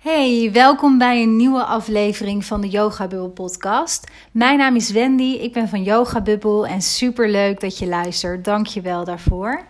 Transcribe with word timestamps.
Hey, 0.00 0.50
welkom 0.52 0.98
bij 0.98 1.22
een 1.22 1.36
nieuwe 1.36 1.64
aflevering 1.64 2.44
van 2.44 2.60
de 2.60 2.68
Yoga 2.68 3.06
Bubble 3.06 3.28
podcast. 3.28 4.10
Mijn 4.32 4.58
naam 4.58 4.76
is 4.76 4.90
Wendy, 4.90 5.38
ik 5.40 5.52
ben 5.52 5.68
van 5.68 5.82
Yoga 5.82 6.20
Bubble 6.20 6.68
en 6.68 6.82
super 6.82 7.28
leuk 7.30 7.60
dat 7.60 7.78
je 7.78 7.86
luistert. 7.86 8.44
Dank 8.44 8.66
je 8.66 8.80
wel 8.80 9.04
daarvoor. 9.04 9.66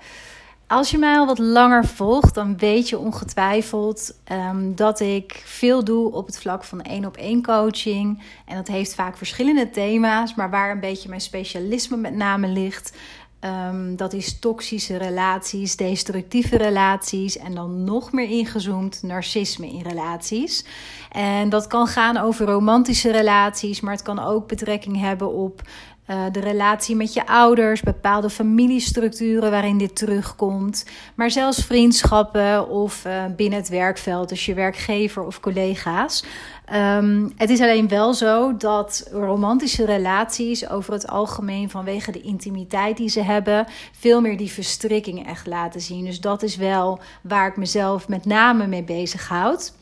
Als 0.66 0.90
je 0.90 0.98
mij 0.98 1.18
al 1.18 1.26
wat 1.26 1.38
langer 1.38 1.84
volgt, 1.84 2.34
dan 2.34 2.58
weet 2.58 2.88
je 2.88 2.98
ongetwijfeld 2.98 4.20
um, 4.32 4.74
dat 4.74 5.00
ik 5.00 5.42
veel 5.44 5.84
doe 5.84 6.12
op 6.12 6.26
het 6.26 6.38
vlak 6.38 6.64
van 6.64 6.82
één 6.82 7.04
op 7.04 7.16
één 7.16 7.42
coaching. 7.42 8.22
En 8.46 8.56
dat 8.56 8.68
heeft 8.68 8.94
vaak 8.94 9.16
verschillende 9.16 9.70
thema's, 9.70 10.34
maar 10.34 10.50
waar 10.50 10.70
een 10.70 10.80
beetje 10.80 11.08
mijn 11.08 11.20
specialisme 11.20 11.96
met 11.96 12.14
name 12.14 12.48
ligt, 12.48 12.96
Um, 13.44 13.96
dat 13.96 14.12
is 14.12 14.38
toxische 14.38 14.96
relaties, 14.96 15.76
destructieve 15.76 16.56
relaties 16.56 17.38
en 17.38 17.54
dan 17.54 17.84
nog 17.84 18.12
meer 18.12 18.30
ingezoomd 18.30 19.02
narcisme 19.02 19.66
in 19.66 19.82
relaties. 19.82 20.64
En 21.10 21.48
dat 21.48 21.66
kan 21.66 21.86
gaan 21.86 22.16
over 22.16 22.46
romantische 22.46 23.10
relaties, 23.10 23.80
maar 23.80 23.92
het 23.92 24.02
kan 24.02 24.18
ook 24.18 24.48
betrekking 24.48 25.00
hebben 25.00 25.32
op 25.32 25.62
uh, 26.10 26.24
de 26.32 26.40
relatie 26.40 26.96
met 26.96 27.12
je 27.12 27.26
ouders, 27.26 27.80
bepaalde 27.80 28.30
familiestructuren 28.30 29.50
waarin 29.50 29.78
dit 29.78 29.96
terugkomt, 29.96 30.84
maar 31.14 31.30
zelfs 31.30 31.64
vriendschappen 31.64 32.68
of 32.68 33.04
uh, 33.06 33.24
binnen 33.36 33.58
het 33.58 33.68
werkveld, 33.68 34.28
dus 34.28 34.46
je 34.46 34.54
werkgever 34.54 35.22
of 35.22 35.40
collega's. 35.40 36.24
Um, 36.72 37.32
het 37.36 37.50
is 37.50 37.60
alleen 37.60 37.88
wel 37.88 38.14
zo 38.14 38.56
dat 38.56 39.08
romantische 39.12 39.84
relaties 39.84 40.68
over 40.68 40.92
het 40.92 41.08
algemeen 41.08 41.70
vanwege 41.70 42.12
de 42.12 42.20
intimiteit 42.20 42.96
die 42.96 43.08
ze 43.08 43.22
hebben, 43.22 43.66
veel 43.92 44.20
meer 44.20 44.36
die 44.36 44.50
verstrikkingen 44.50 45.26
echt 45.26 45.46
laten 45.46 45.80
zien. 45.80 46.04
Dus 46.04 46.20
dat 46.20 46.42
is 46.42 46.56
wel 46.56 47.00
waar 47.22 47.48
ik 47.48 47.56
mezelf 47.56 48.08
met 48.08 48.24
name 48.24 48.66
mee 48.66 48.82
bezighoud. 48.84 49.72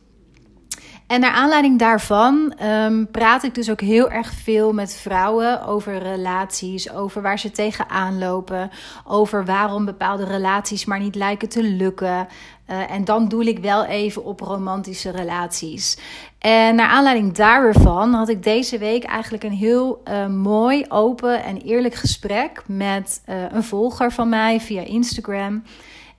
En 1.09 1.21
naar 1.21 1.33
aanleiding 1.33 1.79
daarvan 1.79 2.55
um, 2.63 3.11
praat 3.11 3.43
ik 3.43 3.55
dus 3.55 3.71
ook 3.71 3.81
heel 3.81 4.11
erg 4.11 4.33
veel 4.33 4.73
met 4.73 4.95
vrouwen 4.95 5.67
over 5.67 5.99
relaties, 5.99 6.93
over 6.93 7.23
waar 7.23 7.39
ze 7.39 7.51
tegenaan 7.51 8.19
lopen, 8.19 8.71
over 9.05 9.45
waarom 9.45 9.85
bepaalde 9.85 10.25
relaties 10.25 10.85
maar 10.85 10.99
niet 10.99 11.15
lijken 11.15 11.49
te 11.49 11.63
lukken. 11.63 12.29
Uh, 12.71 12.91
en 12.91 13.05
dan 13.05 13.29
doe 13.29 13.45
ik 13.45 13.59
wel 13.59 13.85
even 13.85 14.25
op 14.25 14.41
romantische 14.41 15.11
relaties. 15.11 15.99
En 16.39 16.75
naar 16.75 16.89
aanleiding 16.89 17.35
daarvan 17.35 18.13
had 18.13 18.29
ik 18.29 18.43
deze 18.43 18.79
week 18.79 19.05
eigenlijk 19.05 19.45
een 19.45 19.53
heel 19.53 20.03
uh, 20.09 20.27
mooi, 20.27 20.85
open 20.89 21.45
en 21.45 21.57
eerlijk 21.57 21.95
gesprek 21.95 22.63
met 22.67 23.23
uh, 23.29 23.37
een 23.53 23.65
volger 23.65 24.13
van 24.13 24.29
mij 24.29 24.61
via 24.61 24.83
Instagram. 24.83 25.63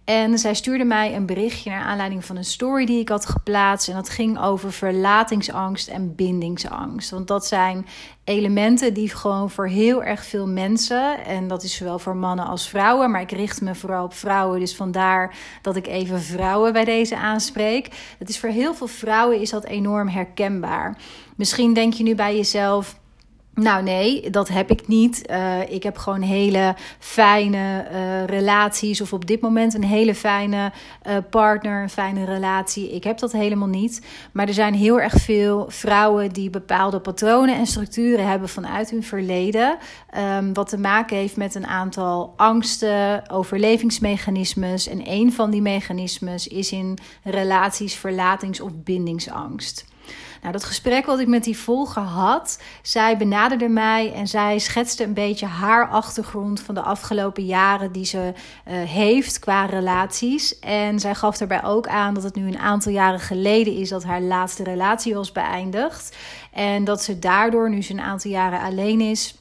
En 0.10 0.40
zij 0.40 0.54
stuurde 0.54 0.84
mij 0.84 1.16
een 1.16 1.26
berichtje 1.26 1.70
naar 1.70 1.84
aanleiding 1.84 2.26
van 2.26 2.36
een 2.36 2.46
story 2.46 2.86
die 2.86 3.00
ik 3.00 3.10
had 3.10 3.26
geplaatst. 3.26 3.88
En 3.88 3.96
dat 3.96 4.10
ging 4.10 4.40
over 4.40 4.72
verlatingsangst 4.72 5.88
en 5.88 6.16
bindingsangst. 6.16 7.10
Want 7.10 7.28
dat 7.28 7.46
zijn 7.46 7.86
elementen 8.24 8.94
die 8.94 9.10
gewoon 9.10 9.50
voor 9.50 9.68
heel 9.68 10.04
erg 10.04 10.26
veel 10.26 10.48
mensen, 10.48 11.26
en 11.26 11.48
dat 11.48 11.64
is 11.64 11.76
zowel 11.76 12.00
voor 12.00 12.16
mannen 12.16 12.46
als 12.46 12.70
vrouwen, 12.70 13.12
maar 13.12 13.22
ik 13.22 13.32
richt 13.32 13.62
me 13.62 13.76
vooral 13.76 14.04
op 14.04 14.14
vrouwen, 14.14 14.60
dus 14.60 14.76
vandaar 14.76 15.36
dat 15.62 15.76
ik 15.76 15.88
even 15.88 16.22
vrouwen 16.22 16.74
bij 16.74 16.86
deze 16.86 17.18
aanspreek. 17.18 18.16
Het 18.20 18.30
is 18.30 18.40
voor 18.40 18.50
heel 18.50 18.74
veel 18.74 18.88
vrouwen 18.88 19.42
is 19.42 19.50
dat 19.50 19.66
enorm 19.66 20.08
herkenbaar. 20.08 20.98
Misschien 21.36 21.74
denk 21.74 21.94
je 21.94 22.04
nu 22.04 22.16
bij 22.16 22.36
jezelf. 22.36 22.99
Nou 23.60 23.84
nee, 23.84 24.30
dat 24.30 24.48
heb 24.48 24.72
ik 24.72 24.88
niet. 24.88 25.30
Uh, 25.30 25.72
ik 25.72 25.84
heb 25.84 25.98
gewoon 25.98 26.22
hele 26.22 26.76
fijne 27.00 27.88
uh, 27.92 28.26
relaties 28.26 29.02
of 29.02 29.14
op 29.14 29.26
dit 29.26 29.42
moment 29.42 29.74
een 29.74 29.84
hele 29.84 30.16
fijne 30.16 30.72
uh, 31.08 31.18
partner, 31.30 31.82
een 31.82 31.90
fijne 31.90 32.26
relatie. 32.26 32.92
Ik 32.92 33.04
heb 33.04 33.18
dat 33.18 33.32
helemaal 33.32 33.68
niet. 33.68 34.06
Maar 34.32 34.48
er 34.48 34.54
zijn 34.54 34.74
heel 34.74 35.02
erg 35.02 35.14
veel 35.14 35.66
vrouwen 35.68 36.32
die 36.32 36.50
bepaalde 36.50 37.00
patronen 37.00 37.56
en 37.56 37.66
structuren 37.66 38.28
hebben 38.28 38.50
vanuit 38.50 38.90
hun 38.90 39.04
verleden. 39.04 39.78
Um, 40.38 40.54
wat 40.54 40.70
te 40.70 40.78
maken 40.78 41.18
heeft 41.18 41.38
met 41.38 41.56
een 41.56 41.68
aantal 41.68 42.34
angsten, 42.38 43.30
overlevingsmechanismes. 43.30 44.88
En 44.88 45.02
een 45.04 45.34
van 45.34 45.52
die 45.52 45.62
mechanismes 45.62 46.48
is 46.48 46.72
in 46.72 46.98
relaties 47.24 47.96
verlatings- 47.96 48.62
of 48.62 48.72
bindingsangst. 48.76 49.86
Nou, 50.42 50.54
dat 50.54 50.64
gesprek 50.64 51.06
wat 51.06 51.20
ik 51.20 51.28
met 51.28 51.44
die 51.44 51.58
volger 51.58 52.02
had, 52.02 52.60
zij 52.82 53.18
benaderde 53.18 53.68
mij 53.68 54.14
en 54.14 54.28
zij 54.28 54.60
schetste 54.60 55.04
een 55.04 55.14
beetje 55.14 55.46
haar 55.46 55.90
achtergrond 55.90 56.60
van 56.62 56.76
de 56.76 56.82
afgelopen 56.82 57.46
jaren 57.46 57.92
die 57.92 58.06
ze 58.06 58.34
uh, 58.68 58.74
heeft 58.74 59.40
qua 59.40 59.66
relaties. 59.66 60.60
En 60.60 61.00
zij 61.00 61.16
gaf 61.16 61.38
daarbij 61.38 61.64
ook 61.64 61.88
aan 61.88 62.14
dat 62.14 62.24
het 62.24 62.36
nu 62.36 62.48
een 62.48 62.60
aantal 62.60 62.92
jaren 62.92 63.20
geleden 63.20 63.76
is 63.76 63.90
dat 63.90 64.04
haar 64.04 64.22
laatste 64.22 64.64
relatie 64.64 65.14
was 65.14 65.32
beëindigd. 65.32 66.18
En 66.52 66.84
dat 66.84 67.04
ze 67.04 67.20
daardoor, 67.20 67.70
nu 67.70 67.82
ze 67.82 67.94
een 67.94 68.02
aantal 68.02 68.32
jaren 68.32 68.62
alleen 68.62 69.02
is, 69.02 69.39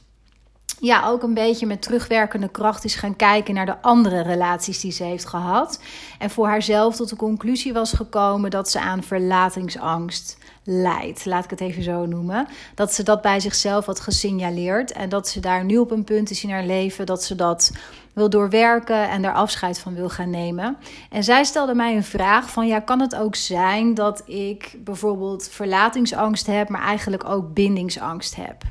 ja, 0.79 1.07
ook 1.07 1.23
een 1.23 1.33
beetje 1.33 1.65
met 1.65 1.81
terugwerkende 1.81 2.49
kracht 2.49 2.83
is 2.83 2.95
gaan 2.95 3.15
kijken 3.15 3.53
naar 3.53 3.65
de 3.65 3.81
andere 3.81 4.21
relaties 4.21 4.79
die 4.79 4.91
ze 4.91 5.03
heeft 5.03 5.25
gehad. 5.25 5.79
En 6.19 6.29
voor 6.29 6.47
haarzelf 6.47 6.95
tot 6.95 7.09
de 7.09 7.15
conclusie 7.15 7.73
was 7.73 7.93
gekomen 7.93 8.51
dat 8.51 8.69
ze 8.69 8.79
aan 8.79 9.03
verlatingsangst 9.03 10.37
leidt. 10.63 11.25
Laat 11.25 11.43
ik 11.43 11.49
het 11.49 11.61
even 11.61 11.83
zo 11.83 12.05
noemen. 12.05 12.47
Dat 12.75 12.93
ze 12.93 13.03
dat 13.03 13.21
bij 13.21 13.39
zichzelf 13.39 13.85
had 13.85 13.99
gesignaleerd. 13.99 14.91
En 14.91 15.09
dat 15.09 15.27
ze 15.27 15.39
daar 15.39 15.63
nu 15.63 15.77
op 15.77 15.91
een 15.91 16.03
punt 16.03 16.29
is 16.29 16.43
in 16.43 16.49
haar 16.49 16.65
leven 16.65 17.05
dat 17.05 17.23
ze 17.23 17.35
dat 17.35 17.71
wil 18.13 18.29
doorwerken 18.29 19.09
en 19.09 19.21
daar 19.21 19.33
afscheid 19.33 19.79
van 19.79 19.95
wil 19.95 20.09
gaan 20.09 20.29
nemen. 20.29 20.77
En 21.09 21.23
zij 21.23 21.43
stelde 21.43 21.73
mij 21.73 21.95
een 21.95 22.03
vraag 22.03 22.49
van 22.49 22.67
ja, 22.67 22.79
kan 22.79 22.99
het 22.99 23.15
ook 23.15 23.35
zijn 23.35 23.93
dat 23.93 24.23
ik 24.25 24.77
bijvoorbeeld 24.83 25.49
verlatingsangst 25.51 26.45
heb, 26.45 26.69
maar 26.69 26.81
eigenlijk 26.81 27.29
ook 27.29 27.53
bindingsangst 27.53 28.35
heb? 28.35 28.63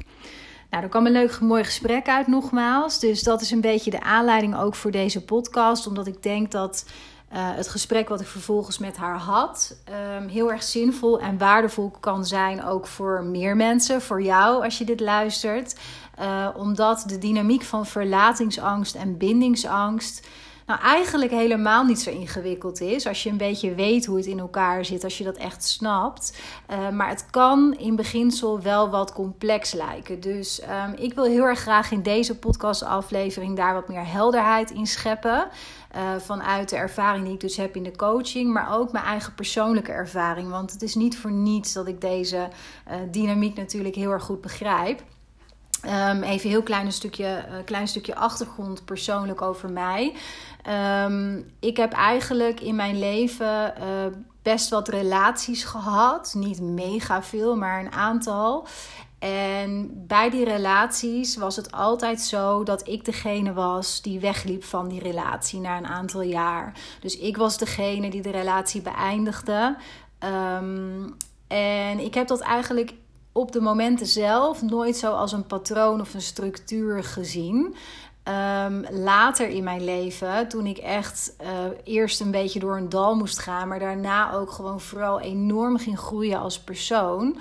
Nou, 0.70 0.82
er 0.82 0.88
kwam 0.88 1.06
een 1.06 1.12
leuk, 1.12 1.40
mooi 1.40 1.64
gesprek 1.64 2.08
uit 2.08 2.26
nogmaals. 2.26 2.98
Dus 2.98 3.22
dat 3.22 3.40
is 3.40 3.50
een 3.50 3.60
beetje 3.60 3.90
de 3.90 4.00
aanleiding 4.00 4.56
ook 4.56 4.74
voor 4.74 4.90
deze 4.90 5.24
podcast. 5.24 5.86
Omdat 5.86 6.06
ik 6.06 6.22
denk 6.22 6.50
dat 6.50 6.84
uh, 7.32 7.38
het 7.54 7.68
gesprek 7.68 8.08
wat 8.08 8.20
ik 8.20 8.26
vervolgens 8.26 8.78
met 8.78 8.96
haar 8.96 9.18
had, 9.18 9.76
um, 10.18 10.28
heel 10.28 10.50
erg 10.50 10.62
zinvol 10.62 11.20
en 11.20 11.38
waardevol 11.38 11.92
kan 12.00 12.26
zijn. 12.26 12.64
Ook 12.64 12.86
voor 12.86 13.24
meer 13.24 13.56
mensen, 13.56 14.02
voor 14.02 14.22
jou 14.22 14.64
als 14.64 14.78
je 14.78 14.84
dit 14.84 15.00
luistert. 15.00 15.76
Uh, 16.20 16.48
omdat 16.56 17.04
de 17.06 17.18
dynamiek 17.18 17.62
van 17.62 17.86
verlatingsangst 17.86 18.94
en 18.94 19.16
bindingsangst 19.16 20.26
nou 20.68 20.80
eigenlijk 20.80 21.30
helemaal 21.30 21.84
niet 21.84 22.00
zo 22.00 22.10
ingewikkeld 22.10 22.80
is. 22.80 23.06
Als 23.06 23.22
je 23.22 23.30
een 23.30 23.36
beetje 23.36 23.74
weet 23.74 24.06
hoe 24.06 24.16
het 24.16 24.26
in 24.26 24.38
elkaar 24.38 24.84
zit, 24.84 25.04
als 25.04 25.18
je 25.18 25.24
dat 25.24 25.36
echt 25.36 25.64
snapt. 25.64 26.38
Uh, 26.70 26.88
maar 26.88 27.08
het 27.08 27.26
kan 27.30 27.74
in 27.78 27.96
beginsel 27.96 28.60
wel 28.60 28.90
wat 28.90 29.12
complex 29.12 29.72
lijken. 29.72 30.20
Dus 30.20 30.62
um, 30.62 30.94
ik 30.94 31.14
wil 31.14 31.24
heel 31.24 31.44
erg 31.44 31.58
graag 31.58 31.90
in 31.90 32.02
deze 32.02 32.38
podcastaflevering 32.38 33.56
daar 33.56 33.74
wat 33.74 33.88
meer 33.88 34.06
helderheid 34.06 34.70
in 34.70 34.86
scheppen. 34.86 35.48
Uh, 35.96 36.16
vanuit 36.18 36.68
de 36.68 36.76
ervaring 36.76 37.24
die 37.24 37.34
ik 37.34 37.40
dus 37.40 37.56
heb 37.56 37.76
in 37.76 37.82
de 37.82 37.96
coaching, 37.96 38.52
maar 38.52 38.78
ook 38.78 38.92
mijn 38.92 39.04
eigen 39.04 39.34
persoonlijke 39.34 39.92
ervaring. 39.92 40.50
Want 40.50 40.72
het 40.72 40.82
is 40.82 40.94
niet 40.94 41.18
voor 41.18 41.32
niets 41.32 41.72
dat 41.72 41.86
ik 41.86 42.00
deze 42.00 42.48
uh, 42.88 42.94
dynamiek 43.10 43.56
natuurlijk 43.56 43.94
heel 43.94 44.10
erg 44.10 44.24
goed 44.24 44.40
begrijp. 44.40 45.02
Um, 45.84 46.22
even 46.22 46.50
heel 46.50 46.62
klein 46.62 46.92
stukje, 46.92 47.44
uh, 47.50 47.64
klein 47.64 47.88
stukje 47.88 48.14
achtergrond 48.14 48.84
persoonlijk 48.84 49.42
over 49.42 49.70
mij. 49.70 50.14
Um, 51.04 51.50
ik 51.60 51.76
heb 51.76 51.92
eigenlijk 51.92 52.60
in 52.60 52.74
mijn 52.74 52.98
leven 52.98 53.74
uh, 53.78 53.84
best 54.42 54.68
wat 54.68 54.88
relaties 54.88 55.64
gehad. 55.64 56.34
Niet 56.36 56.60
mega 56.60 57.22
veel, 57.22 57.56
maar 57.56 57.80
een 57.80 57.92
aantal. 57.92 58.66
En 59.18 59.90
bij 60.06 60.30
die 60.30 60.44
relaties 60.44 61.36
was 61.36 61.56
het 61.56 61.72
altijd 61.72 62.20
zo 62.20 62.62
dat 62.62 62.88
ik 62.88 63.04
degene 63.04 63.52
was 63.52 64.02
die 64.02 64.20
wegliep 64.20 64.64
van 64.64 64.88
die 64.88 65.00
relatie 65.00 65.60
na 65.60 65.76
een 65.76 65.86
aantal 65.86 66.22
jaar. 66.22 66.72
Dus 67.00 67.18
ik 67.18 67.36
was 67.36 67.58
degene 67.58 68.10
die 68.10 68.22
de 68.22 68.30
relatie 68.30 68.82
beëindigde. 68.82 69.76
Um, 70.24 71.16
en 71.48 71.98
ik 71.98 72.14
heb 72.14 72.26
dat 72.26 72.40
eigenlijk 72.40 72.94
op 73.38 73.52
de 73.52 73.60
momenten 73.60 74.06
zelf 74.06 74.62
nooit 74.62 74.96
zo 74.96 75.12
als 75.12 75.32
een 75.32 75.46
patroon 75.46 76.00
of 76.00 76.14
een 76.14 76.22
structuur 76.22 77.04
gezien. 77.04 77.74
Um, 78.64 78.84
later 78.90 79.48
in 79.48 79.64
mijn 79.64 79.84
leven, 79.84 80.48
toen 80.48 80.66
ik 80.66 80.78
echt 80.78 81.36
uh, 81.42 81.48
eerst 81.84 82.20
een 82.20 82.30
beetje 82.30 82.60
door 82.60 82.76
een 82.76 82.88
dal 82.88 83.14
moest 83.14 83.38
gaan, 83.38 83.68
maar 83.68 83.78
daarna 83.78 84.32
ook 84.32 84.50
gewoon 84.50 84.80
vooral 84.80 85.20
enorm 85.20 85.78
ging 85.78 85.98
groeien 85.98 86.38
als 86.38 86.60
persoon. 86.60 87.38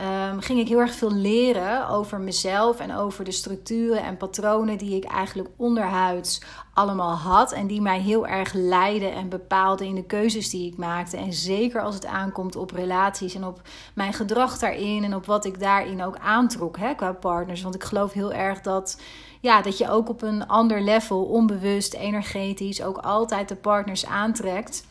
Um, 0.00 0.40
ging 0.40 0.58
ik 0.58 0.68
heel 0.68 0.78
erg 0.78 0.94
veel 0.94 1.12
leren 1.12 1.88
over 1.88 2.20
mezelf 2.20 2.80
en 2.80 2.94
over 2.94 3.24
de 3.24 3.32
structuren 3.32 4.02
en 4.02 4.16
patronen 4.16 4.78
die 4.78 4.96
ik 4.96 5.04
eigenlijk 5.04 5.48
onderhuids 5.56 6.40
allemaal 6.74 7.14
had. 7.14 7.52
En 7.52 7.66
die 7.66 7.80
mij 7.80 8.00
heel 8.00 8.26
erg 8.26 8.52
leidden 8.52 9.12
en 9.12 9.28
bepaalden 9.28 9.86
in 9.86 9.94
de 9.94 10.04
keuzes 10.04 10.50
die 10.50 10.70
ik 10.70 10.76
maakte. 10.76 11.16
En 11.16 11.32
zeker 11.32 11.80
als 11.80 11.94
het 11.94 12.06
aankomt 12.06 12.56
op 12.56 12.70
relaties 12.70 13.34
en 13.34 13.44
op 13.44 13.60
mijn 13.94 14.12
gedrag 14.12 14.58
daarin 14.58 15.04
en 15.04 15.14
op 15.14 15.26
wat 15.26 15.44
ik 15.44 15.60
daarin 15.60 16.02
ook 16.02 16.18
aantrok 16.18 16.78
hè, 16.78 16.94
qua 16.94 17.12
partners. 17.12 17.62
Want 17.62 17.74
ik 17.74 17.84
geloof 17.84 18.12
heel 18.12 18.32
erg 18.32 18.60
dat, 18.60 19.00
ja, 19.40 19.62
dat 19.62 19.78
je 19.78 19.90
ook 19.90 20.08
op 20.08 20.22
een 20.22 20.46
ander 20.46 20.82
level, 20.82 21.24
onbewust, 21.24 21.94
energetisch, 21.94 22.82
ook 22.82 22.98
altijd 22.98 23.48
de 23.48 23.56
partners 23.56 24.06
aantrekt 24.06 24.85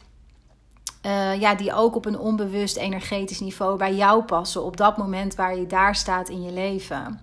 Uh, 1.05 1.39
ja, 1.39 1.55
die 1.55 1.73
ook 1.73 1.95
op 1.95 2.05
een 2.05 2.19
onbewust 2.19 2.77
energetisch 2.77 3.39
niveau 3.39 3.77
bij 3.77 3.95
jou 3.95 4.23
passen 4.23 4.63
op 4.63 4.77
dat 4.77 4.97
moment 4.97 5.35
waar 5.35 5.57
je 5.57 5.67
daar 5.67 5.95
staat 5.95 6.29
in 6.29 6.43
je 6.43 6.51
leven. 6.51 7.19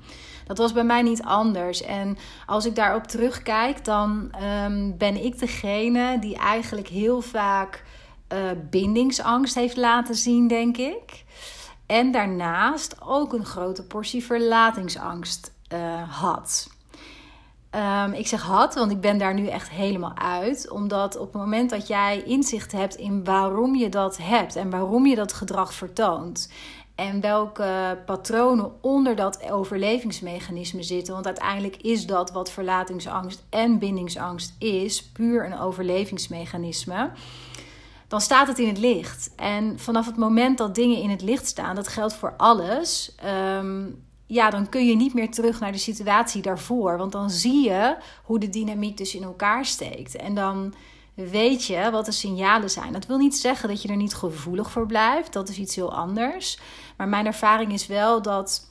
Dat 0.47 0.59
was 0.59 0.73
bij 0.73 0.85
mij 0.85 1.03
niet 1.03 1.23
anders. 1.23 1.83
En 1.83 2.19
als 2.47 2.67
ik 2.67 2.75
daarop 2.75 3.07
terugkijk, 3.07 3.85
dan 3.85 4.31
um, 4.65 4.97
ben 4.99 5.25
ik 5.25 5.39
degene 5.39 6.19
die 6.19 6.37
eigenlijk 6.37 6.89
heel 6.89 7.21
vaak 7.21 7.85
uh, 8.33 8.39
bindingsangst 8.71 9.55
heeft 9.55 9.77
laten 9.77 10.15
zien, 10.15 10.49
denk 10.49 10.77
ik. 10.77 11.25
En 11.87 12.11
daarnaast 12.11 12.97
ook 13.05 13.33
een 13.33 13.45
grote 13.45 13.83
portie 13.83 14.25
verlatingsangst 14.25 15.53
uh, 15.73 16.21
had. 16.21 16.72
Um, 17.75 18.13
ik 18.13 18.27
zeg 18.27 18.43
had, 18.43 18.75
want 18.75 18.91
ik 18.91 19.01
ben 19.01 19.19
daar 19.19 19.35
nu 19.35 19.47
echt 19.47 19.71
helemaal 19.71 20.17
uit. 20.17 20.71
Omdat 20.71 21.17
op 21.17 21.33
het 21.33 21.43
moment 21.43 21.71
dat 21.71 21.87
jij 21.87 22.23
inzicht 22.23 22.73
hebt 22.73 22.97
in 22.97 23.25
waarom 23.25 23.75
je 23.75 23.89
dat 23.89 24.19
hebt 24.23 24.57
en 24.57 24.71
waarom 24.71 25.07
je 25.07 25.15
dat 25.15 25.33
gedrag 25.33 25.75
vertoont. 25.75 26.53
En 26.95 27.21
welke 27.21 27.99
patronen 28.07 28.73
onder 28.81 29.17
dat 29.17 29.51
overlevingsmechanisme 29.51 30.83
zitten. 30.83 31.15
Want 31.15 31.27
uiteindelijk 31.27 31.77
is 31.77 32.07
dat 32.07 32.33
wat 32.33 32.51
verlatingsangst 32.51 33.45
en 33.51 33.79
bindingsangst 33.79 34.55
is, 34.59 35.03
puur 35.03 35.45
een 35.45 35.59
overlevingsmechanisme. 35.59 37.11
Dan 38.09 38.21
staat 38.21 38.49
het 38.49 38.59
in 38.59 38.69
het 38.69 38.79
licht. 38.79 39.33
En 39.37 39.79
vanaf 39.79 40.07
het 40.07 40.17
moment 40.17 40.59
dat 40.59 40.75
dingen 40.75 41.03
in 41.03 41.11
het 41.11 41.23
licht 41.23 41.47
staan, 41.47 41.75
dat 41.75 41.89
geldt 41.89 42.15
voor 42.15 42.35
alles. 42.37 43.15
Um, 43.59 44.05
ja, 44.33 44.51
dan 44.51 44.69
kun 44.69 44.87
je 44.87 44.97
niet 44.97 45.15
meer 45.15 45.31
terug 45.31 45.61
naar 45.61 45.73
de 45.73 45.79
situatie 45.79 46.43
daarvoor. 46.43 46.99
Want 46.99 47.13
dan 47.13 47.31
zie 47.31 47.65
je 47.65 47.97
hoe 48.25 48.39
de 48.39 48.49
dynamiek 48.49 48.97
dus 48.97 49.15
in 49.15 49.23
elkaar 49.23 49.65
steekt. 49.65 50.17
En 50.17 50.35
dan 50.35 50.75
weet 51.15 51.65
je 51.65 51.89
wat 51.91 52.05
de 52.05 52.13
signalen 52.13 52.71
zijn. 52.71 52.93
Dat 52.93 53.07
wil 53.07 53.19
niet 53.19 53.37
zeggen 53.37 53.69
dat 53.69 53.83
je 53.83 53.89
er 53.89 53.97
niet 53.97 54.15
gevoelig 54.15 54.71
voor 54.71 54.87
blijft. 54.87 55.33
Dat 55.33 55.49
is 55.49 55.59
iets 55.59 55.75
heel 55.75 55.95
anders. 55.95 56.59
Maar 56.97 57.09
mijn 57.09 57.27
ervaring 57.27 57.73
is 57.73 57.87
wel 57.87 58.23
dat 58.23 58.71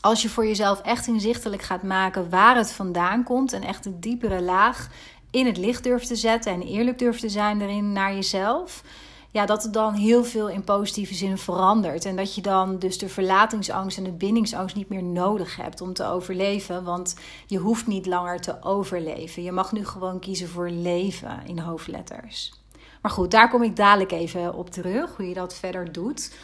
als 0.00 0.22
je 0.22 0.28
voor 0.28 0.46
jezelf 0.46 0.80
echt 0.80 1.06
inzichtelijk 1.06 1.62
gaat 1.62 1.82
maken 1.82 2.30
waar 2.30 2.56
het 2.56 2.72
vandaan 2.72 3.24
komt 3.24 3.52
en 3.52 3.62
echt 3.62 3.86
een 3.86 4.00
diepere 4.00 4.42
laag 4.42 4.88
in 5.30 5.46
het 5.46 5.56
licht 5.56 5.82
durft 5.84 6.06
te 6.06 6.16
zetten 6.16 6.52
en 6.52 6.62
eerlijk 6.62 6.98
durft 6.98 7.20
te 7.20 7.28
zijn 7.28 7.60
erin 7.60 7.92
naar 7.92 8.14
jezelf, 8.14 8.82
ja, 9.36 9.46
dat 9.46 9.62
het 9.62 9.72
dan 9.72 9.94
heel 9.94 10.24
veel 10.24 10.48
in 10.48 10.64
positieve 10.64 11.14
zin 11.14 11.38
verandert. 11.38 12.04
En 12.04 12.16
dat 12.16 12.34
je 12.34 12.42
dan 12.42 12.78
dus 12.78 12.98
de 12.98 13.08
verlatingsangst 13.08 13.98
en 13.98 14.04
de 14.04 14.12
bindingsangst 14.12 14.76
niet 14.76 14.88
meer 14.88 15.02
nodig 15.02 15.56
hebt 15.56 15.80
om 15.80 15.92
te 15.92 16.04
overleven. 16.04 16.84
Want 16.84 17.16
je 17.46 17.58
hoeft 17.58 17.86
niet 17.86 18.06
langer 18.06 18.40
te 18.40 18.62
overleven. 18.62 19.42
Je 19.42 19.52
mag 19.52 19.72
nu 19.72 19.84
gewoon 19.84 20.18
kiezen 20.18 20.48
voor 20.48 20.70
leven 20.70 21.40
in 21.46 21.58
hoofdletters. 21.58 22.52
Maar 23.02 23.10
goed, 23.10 23.30
daar 23.30 23.50
kom 23.50 23.62
ik 23.62 23.76
dadelijk 23.76 24.12
even 24.12 24.54
op 24.54 24.70
terug, 24.70 25.16
hoe 25.16 25.28
je 25.28 25.34
dat 25.34 25.54
verder 25.54 25.92
doet. 25.92 26.36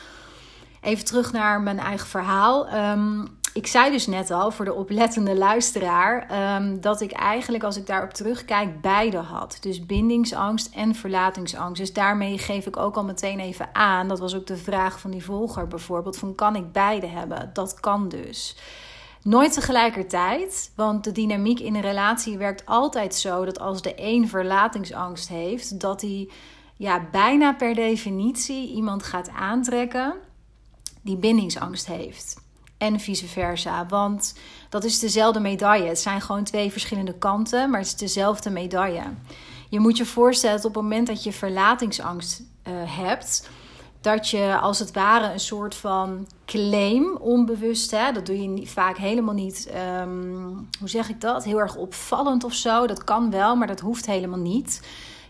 Even 0.81 1.05
terug 1.05 1.33
naar 1.33 1.61
mijn 1.61 1.79
eigen 1.79 2.09
verhaal. 2.09 2.69
Ehm, 2.69 3.27
ik 3.52 3.66
zei 3.66 3.90
dus 3.90 4.06
net 4.06 4.31
al 4.31 4.50
voor 4.50 4.64
de 4.64 4.75
oplettende 4.75 5.37
luisteraar 5.37 6.26
ehm, 6.28 6.81
dat 6.81 7.00
ik 7.00 7.12
eigenlijk, 7.12 7.64
als 7.64 7.76
ik 7.76 7.87
daarop 7.87 8.12
terugkijk, 8.12 8.81
beide 8.81 9.16
had. 9.16 9.56
Dus 9.60 9.87
bindingsangst 9.87 10.75
en 10.75 10.94
verlatingsangst. 10.94 11.76
Dus 11.76 11.93
daarmee 11.93 12.38
geef 12.38 12.66
ik 12.66 12.76
ook 12.76 12.96
al 12.96 13.04
meteen 13.04 13.40
even 13.40 13.69
aan. 13.72 14.08
Dat 14.08 14.19
was 14.19 14.34
ook 14.34 14.46
de 14.46 14.56
vraag 14.56 15.00
van 15.00 15.10
die 15.10 15.25
volger 15.25 15.69
bijvoorbeeld: 15.69 16.16
van 16.16 16.34
kan 16.34 16.56
ik 16.56 16.72
beide 16.72 17.06
hebben? 17.06 17.50
Dat 17.52 17.81
kan 17.81 18.08
dus. 18.08 18.56
Nooit 19.22 19.52
tegelijkertijd, 19.52 20.72
want 20.76 21.05
de 21.05 21.12
dynamiek 21.12 21.60
in 21.60 21.75
een 21.75 21.81
relatie 21.81 22.38
werkt 22.38 22.66
altijd 22.66 23.14
zo 23.14 23.44
dat 23.44 23.60
als 23.60 23.82
de 23.82 23.93
een 23.96 24.28
verlatingsangst 24.28 25.28
heeft, 25.28 25.81
dat 25.81 26.00
hij 26.00 26.31
ja, 26.76 27.08
bijna 27.10 27.52
per 27.52 27.75
definitie 27.75 28.72
iemand 28.72 29.02
gaat 29.02 29.28
aantrekken 29.28 30.14
die 31.02 31.16
bindingsangst 31.16 31.87
heeft 31.87 32.42
en 32.82 33.00
vice 33.00 33.26
versa. 33.26 33.87
Want 33.87 34.34
dat 34.69 34.84
is 34.84 34.99
dezelfde 34.99 35.40
medaille. 35.40 35.88
Het 35.88 35.99
zijn 35.99 36.20
gewoon 36.20 36.44
twee 36.44 36.70
verschillende 36.70 37.19
kanten, 37.19 37.70
maar 37.70 37.81
het 37.81 37.88
is 37.88 37.96
dezelfde 37.96 38.50
medaille. 38.50 39.02
Je 39.69 39.81
moet 39.81 39.96
je 39.96 40.05
voorstellen 40.05 40.56
dat 40.56 40.64
op 40.64 40.75
het 40.75 40.82
moment 40.82 41.06
dat 41.06 41.23
je 41.23 41.32
verlatingsangst 41.32 42.40
uh, 42.40 42.73
hebt, 42.75 43.49
dat 44.00 44.29
je 44.29 44.58
als 44.58 44.79
het 44.79 44.93
ware 44.93 45.32
een 45.32 45.40
soort 45.40 45.75
van 45.75 46.26
claim, 46.46 47.17
onbewust, 47.17 47.90
hè, 47.90 48.12
dat 48.12 48.26
doe 48.26 48.43
je 48.43 48.67
vaak 48.67 48.96
helemaal 48.96 49.34
niet, 49.34 49.73
um, 50.00 50.69
hoe 50.79 50.88
zeg 50.88 51.08
ik 51.08 51.20
dat, 51.20 51.44
heel 51.44 51.58
erg 51.58 51.76
opvallend 51.76 52.44
of 52.44 52.55
zo. 52.55 52.87
Dat 52.87 53.05
kan 53.05 53.31
wel, 53.31 53.56
maar 53.56 53.67
dat 53.67 53.81
hoeft 53.81 54.06
helemaal 54.06 54.38
niet. 54.38 54.81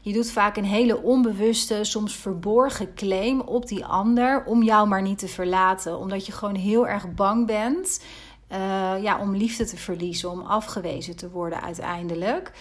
Je 0.05 0.13
doet 0.13 0.31
vaak 0.31 0.57
een 0.57 0.65
hele 0.65 1.03
onbewuste, 1.03 1.85
soms 1.85 2.17
verborgen 2.17 2.95
claim 2.95 3.41
op 3.41 3.67
die 3.67 3.85
ander 3.85 4.45
om 4.45 4.63
jou 4.63 4.89
maar 4.89 5.03
niet 5.03 5.19
te 5.19 5.29
verlaten. 5.29 5.99
Omdat 5.99 6.27
je 6.27 6.33
gewoon 6.33 6.55
heel 6.55 6.87
erg 6.87 7.15
bang 7.15 7.47
bent 7.47 8.05
uh, 8.53 9.03
ja, 9.03 9.19
om 9.21 9.37
liefde 9.37 9.65
te 9.65 9.77
verliezen, 9.77 10.31
om 10.31 10.41
afgewezen 10.41 11.17
te 11.17 11.31
worden 11.31 11.63
uiteindelijk. 11.63 12.53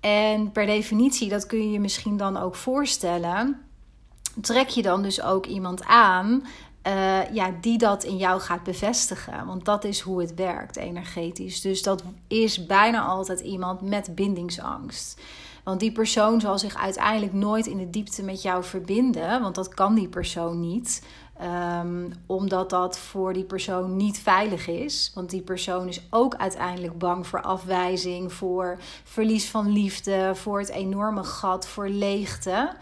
En 0.00 0.52
per 0.52 0.66
definitie, 0.66 1.28
dat 1.28 1.46
kun 1.46 1.58
je 1.58 1.70
je 1.70 1.80
misschien 1.80 2.16
dan 2.16 2.36
ook 2.36 2.54
voorstellen, 2.54 3.60
trek 4.40 4.68
je 4.68 4.82
dan 4.82 5.02
dus 5.02 5.22
ook 5.22 5.46
iemand 5.46 5.84
aan 5.84 6.46
uh, 6.86 7.32
ja, 7.32 7.50
die 7.60 7.78
dat 7.78 8.04
in 8.04 8.16
jou 8.16 8.40
gaat 8.40 8.62
bevestigen. 8.62 9.46
Want 9.46 9.64
dat 9.64 9.84
is 9.84 10.00
hoe 10.00 10.20
het 10.20 10.34
werkt 10.34 10.76
energetisch. 10.76 11.60
Dus 11.60 11.82
dat 11.82 12.02
is 12.28 12.66
bijna 12.66 13.04
altijd 13.04 13.40
iemand 13.40 13.80
met 13.80 14.14
bindingsangst. 14.14 15.20
Want 15.66 15.80
die 15.80 15.92
persoon 15.92 16.40
zal 16.40 16.58
zich 16.58 16.76
uiteindelijk 16.76 17.32
nooit 17.32 17.66
in 17.66 17.78
de 17.78 17.90
diepte 17.90 18.22
met 18.22 18.42
jou 18.42 18.64
verbinden. 18.64 19.40
Want 19.42 19.54
dat 19.54 19.74
kan 19.74 19.94
die 19.94 20.08
persoon 20.08 20.60
niet. 20.60 21.02
Um, 21.80 22.12
omdat 22.26 22.70
dat 22.70 22.98
voor 22.98 23.32
die 23.32 23.44
persoon 23.44 23.96
niet 23.96 24.18
veilig 24.18 24.68
is. 24.68 25.12
Want 25.14 25.30
die 25.30 25.42
persoon 25.42 25.88
is 25.88 26.06
ook 26.10 26.34
uiteindelijk 26.34 26.98
bang 26.98 27.26
voor 27.26 27.42
afwijzing, 27.42 28.32
voor 28.32 28.78
verlies 29.04 29.50
van 29.50 29.72
liefde, 29.72 30.30
voor 30.34 30.58
het 30.58 30.68
enorme 30.68 31.24
gat, 31.24 31.66
voor 31.66 31.88
leegte. 31.88 32.72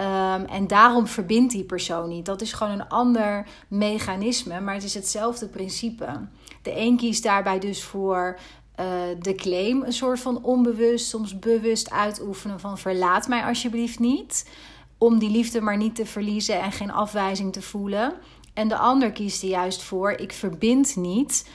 Um, 0.00 0.44
en 0.44 0.66
daarom 0.66 1.06
verbindt 1.06 1.52
die 1.52 1.64
persoon 1.64 2.08
niet. 2.08 2.26
Dat 2.26 2.40
is 2.40 2.52
gewoon 2.52 2.72
een 2.72 2.88
ander 2.88 3.46
mechanisme, 3.68 4.60
maar 4.60 4.74
het 4.74 4.84
is 4.84 4.94
hetzelfde 4.94 5.48
principe. 5.48 6.20
De 6.62 6.78
een 6.78 6.96
kiest 6.96 7.22
daarbij 7.22 7.58
dus 7.58 7.82
voor 7.82 8.38
uh, 8.80 8.86
de 9.18 9.34
claim 9.34 9.82
een 9.82 9.92
soort 9.92 10.20
van 10.20 10.42
onbewust, 10.42 11.08
soms 11.08 11.38
bewust 11.38 11.90
uitoefenen 11.90 12.60
van 12.60 12.78
verlaat 12.78 13.28
mij 13.28 13.44
alsjeblieft 13.44 13.98
niet. 13.98 14.50
Om 14.98 15.18
die 15.18 15.30
liefde 15.30 15.60
maar 15.60 15.76
niet 15.76 15.94
te 15.94 16.06
verliezen 16.06 16.60
en 16.60 16.72
geen 16.72 16.92
afwijzing 16.92 17.52
te 17.52 17.62
voelen. 17.62 18.14
En 18.54 18.68
de 18.68 18.76
ander 18.76 19.12
kiest 19.12 19.42
er 19.42 19.48
juist 19.48 19.82
voor, 19.82 20.10
ik 20.10 20.32
verbind 20.32 20.96
niet. 20.96 21.48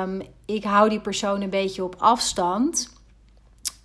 Um, 0.00 0.22
ik 0.46 0.64
hou 0.64 0.88
die 0.88 1.00
persoon 1.00 1.40
een 1.40 1.50
beetje 1.50 1.84
op 1.84 1.94
afstand. 1.98 2.92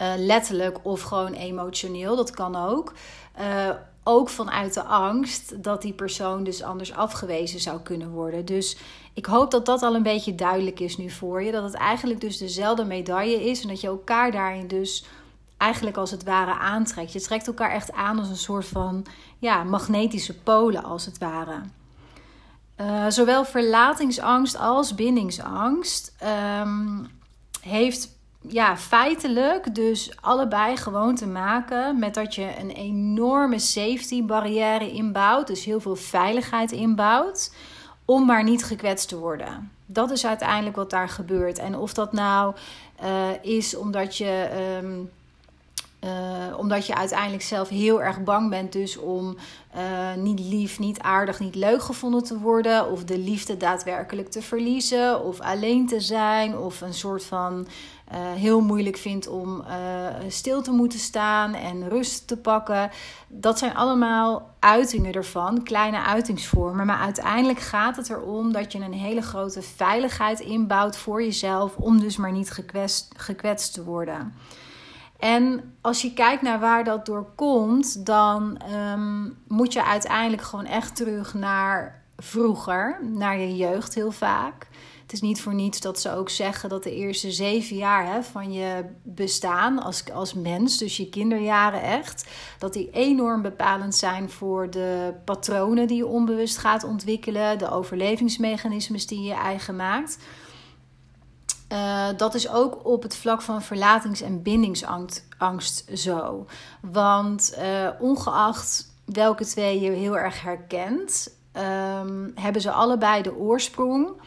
Uh, 0.01 0.13
letterlijk 0.18 0.86
of 0.86 1.01
gewoon 1.01 1.34
emotioneel, 1.34 2.15
dat 2.15 2.32
kan 2.32 2.56
ook. 2.56 2.94
Uh, 3.39 3.70
ook 4.08 4.30
vanuit 4.30 4.74
de 4.74 4.84
angst 4.84 5.64
dat 5.64 5.82
die 5.82 5.94
persoon 5.94 6.44
dus 6.44 6.64
anders 6.64 6.94
afgewezen 6.94 7.60
zou 7.60 7.80
kunnen 7.80 8.10
worden. 8.10 8.46
Dus 8.46 8.78
ik 9.14 9.26
hoop 9.26 9.52
dat 9.52 9.66
dat 9.66 9.82
al 9.82 9.96
een 9.96 10.04
beetje 10.04 10.36
duidelijk 10.36 10.80
is 10.80 10.98
nu 10.98 11.10
voor 11.10 11.44
je. 11.44 11.52
Dat 11.52 11.64
het 11.64 11.74
eigenlijk 11.74 12.22
dus 12.22 12.38
dezelfde 12.38 12.86
medaille 12.86 13.50
is 13.50 13.62
en 13.62 13.68
dat 13.68 13.82
je 13.82 13.88
elkaar 13.88 14.32
daarin 14.32 14.68
dus 14.68 15.06
eigenlijk 15.58 15.98
als 15.98 16.12
het 16.12 16.24
ware 16.24 16.54
aantrekt. 16.54 17.14
Je 17.14 17.22
trekt 17.22 17.48
elkaar 17.48 17.72
echt 17.72 17.92
aan 17.92 18.20
als 18.20 18.30
een 18.30 18.38
soort 18.38 18.66
van 18.66 19.06
ja, 19.38 19.64
magnetische 19.64 20.40
polen 20.40 20.84
als 20.84 21.06
het 21.06 21.18
ware. 21.18 21.62
Uh, 22.82 23.06
zowel 23.08 23.46
verlatingsangst 23.46 24.58
als 24.58 24.96
bindingsangst 24.96 26.16
um, 26.62 27.10
heeft 27.62 28.17
ja, 28.48 28.77
feitelijk 28.77 29.75
dus 29.75 30.12
allebei 30.22 30.77
gewoon 30.77 31.16
te 31.16 31.27
maken 31.27 32.00
met 32.00 32.13
dat 32.13 32.36
je 32.36 32.50
een 32.60 32.72
enorme 32.72 33.60
safety 33.60 34.24
barrière 34.24 34.92
inbouwt. 34.92 35.48
Dus 35.48 35.66
heel 35.66 35.80
veel 35.80 35.96
veiligheid 35.96 36.72
inbouwt. 36.72 37.54
Om 38.06 38.25
maar 38.25 38.44
niet 38.44 38.63
gekwetst 38.63 39.08
te 39.08 39.18
worden. 39.18 39.72
Dat 39.86 40.12
is 40.12 40.25
uiteindelijk 40.25 40.75
wat 40.75 40.89
daar 40.89 41.10
gebeurt. 41.10 41.60
En 41.60 41.77
of 41.77 41.94
dat 41.94 42.13
nou 42.13 42.56
uh, 43.04 43.30
is 43.42 43.75
omdat 43.75 44.18
je. 44.18 44.50
Um, 44.82 45.10
uh, 46.04 46.58
omdat 46.58 46.88
je 46.88 46.96
uiteindelijk 46.96 47.44
zelf 47.44 47.70
heel 47.70 48.01
erg 48.01 48.24
bang 48.24 48.50
bent, 48.50 48.72
dus 48.72 48.98
om 48.98 49.38
uh, 49.75 50.13
niet 50.24 50.39
lief, 50.39 50.80
niet 50.80 51.00
aardig, 51.00 51.39
niet 51.39 51.56
leuk 51.56 51.82
gevonden 51.82 52.24
te 52.24 52.39
worden, 52.39 52.92
of 52.92 53.04
de 53.04 53.18
liefde 53.18 53.58
daadwerkelijk 53.58 54.30
te 54.30 54.42
verliezen, 54.42 55.24
of 55.24 55.39
alleen 55.39 55.88
te 55.88 56.00
zijn, 56.00 56.58
of 56.58 56.82
een 56.82 56.94
soort 56.94 57.24
van 57.24 57.68
uh, 58.13 58.18
heel 58.34 58.62
moeilijk 58.62 58.98
vindt 58.98 59.27
om 59.27 59.63
stil 60.27 60.62
te 60.62 60.72
moeten 60.72 61.00
staan 61.00 61.54
en 61.54 61.89
rust 61.89 62.27
te 62.27 62.38
pakken. 62.38 62.89
Dat 63.27 63.58
zijn 63.58 63.75
allemaal 63.75 64.56
uitingen 64.60 65.13
ervan, 65.13 65.63
kleine 65.63 66.01
uitingsvormen. 66.01 66.86
Maar 66.86 67.00
uiteindelijk 67.00 67.60
gaat 67.60 67.96
het 67.96 68.10
erom 68.10 68.51
dat 68.51 68.72
je 68.72 68.80
een 68.80 68.94
hele 68.94 69.22
grote 69.22 69.62
veiligheid 69.62 70.39
inbouwt 70.39 70.98
voor 70.98 71.24
jezelf, 71.24 71.75
om 71.75 72.00
dus 72.00 72.18
maar 72.18 72.32
niet 72.32 72.51
gekwetst, 72.51 73.13
gekwetst 73.18 73.74
te 73.74 73.84
worden. 73.84 74.34
En 75.20 75.74
als 75.82 76.02
je 76.02 76.14
kijkt 76.14 76.42
naar 76.42 76.60
waar 76.60 76.84
dat 76.84 77.06
door 77.06 77.26
komt, 77.36 78.06
dan 78.06 78.58
ehm, 78.58 79.30
moet 79.48 79.74
je 79.74 79.84
uiteindelijk 79.84 80.42
gewoon 80.42 80.66
echt 80.66 80.96
terug 80.96 81.34
naar 81.34 82.04
vroeger, 82.18 83.00
naar 83.04 83.40
je 83.40 83.56
jeugd 83.56 83.94
heel 83.96 84.12
vaak. 84.12 84.68
Het 85.02 85.16
is 85.16 85.22
niet 85.22 85.42
voor 85.42 85.54
niets 85.54 85.80
dat 85.80 86.00
ze 86.00 86.16
ook 86.16 86.30
zeggen 86.30 86.70
dat 86.70 86.84
de 86.84 86.96
eerste 86.96 87.32
zeven 87.32 87.76
jaar 87.76 88.14
hè, 88.14 88.24
van 88.24 88.54
je 88.54 88.86
bestaan 89.04 89.84
als, 89.84 90.12
als 90.14 90.34
mens, 90.34 90.78
dus 90.78 90.98
je 90.98 91.10
kinderjaren 91.10 91.82
echt, 91.82 92.30
dat 92.60 92.74
die 92.74 92.90
enorm 92.92 93.42
bepalend 93.42 93.96
zijn 93.96 94.30
voor 94.30 94.70
de 94.70 95.14
patronen 95.26 95.88
die 95.88 95.98
je 95.98 96.06
onbewust 96.06 96.58
gaat 96.58 96.84
ontwikkelen, 96.84 97.58
de 97.58 97.70
overlevingsmechanismes 97.70 99.08
die 99.08 99.22
je 99.22 99.34
eigen 99.34 99.76
maakt. 99.76 100.18
Uh, 101.72 102.08
dat 102.18 102.34
is 102.34 102.50
ook 102.50 102.86
op 102.86 103.04
het 103.04 103.16
vlak 103.16 103.42
van 103.42 103.62
verlatings- 103.62 104.22
en 104.22 104.42
bindingsangst 104.42 105.86
zo. 105.94 106.46
Want 106.82 107.58
uh, 107.60 107.90
ongeacht 108.00 108.86
welke 109.06 109.46
twee 109.46 109.80
je 109.80 109.90
heel 109.90 110.18
erg 110.18 110.42
herkent, 110.42 111.38
um, 111.54 112.32
hebben 112.36 112.62
ze 112.62 112.72
allebei 112.72 113.22
de 113.22 113.36
oorsprong 113.36 114.22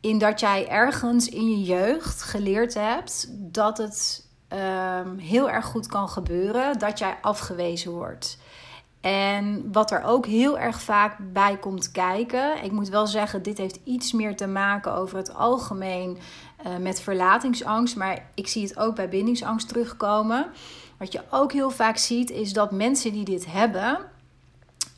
in 0.00 0.18
dat 0.18 0.40
jij 0.40 0.68
ergens 0.68 1.28
in 1.28 1.50
je 1.50 1.62
jeugd 1.62 2.22
geleerd 2.22 2.74
hebt 2.74 3.26
dat 3.30 3.78
het 3.78 4.26
um, 4.48 5.18
heel 5.18 5.50
erg 5.50 5.64
goed 5.64 5.86
kan 5.86 6.08
gebeuren 6.08 6.78
dat 6.78 6.98
jij 6.98 7.18
afgewezen 7.20 7.90
wordt. 7.92 8.38
En 9.06 9.68
wat 9.72 9.90
er 9.90 10.02
ook 10.02 10.26
heel 10.26 10.58
erg 10.58 10.80
vaak 10.80 11.16
bij 11.32 11.56
komt 11.56 11.90
kijken, 11.90 12.64
ik 12.64 12.72
moet 12.72 12.88
wel 12.88 13.06
zeggen, 13.06 13.42
dit 13.42 13.58
heeft 13.58 13.78
iets 13.84 14.12
meer 14.12 14.36
te 14.36 14.46
maken 14.46 14.94
over 14.94 15.16
het 15.16 15.34
algemeen 15.34 16.18
uh, 16.66 16.76
met 16.76 17.00
verlatingsangst, 17.00 17.96
maar 17.96 18.30
ik 18.34 18.48
zie 18.48 18.62
het 18.62 18.78
ook 18.78 18.94
bij 18.94 19.08
bindingsangst 19.08 19.68
terugkomen. 19.68 20.46
Wat 20.98 21.12
je 21.12 21.22
ook 21.30 21.52
heel 21.52 21.70
vaak 21.70 21.96
ziet, 21.96 22.30
is 22.30 22.52
dat 22.52 22.70
mensen 22.70 23.12
die 23.12 23.24
dit 23.24 23.46
hebben, 23.48 23.98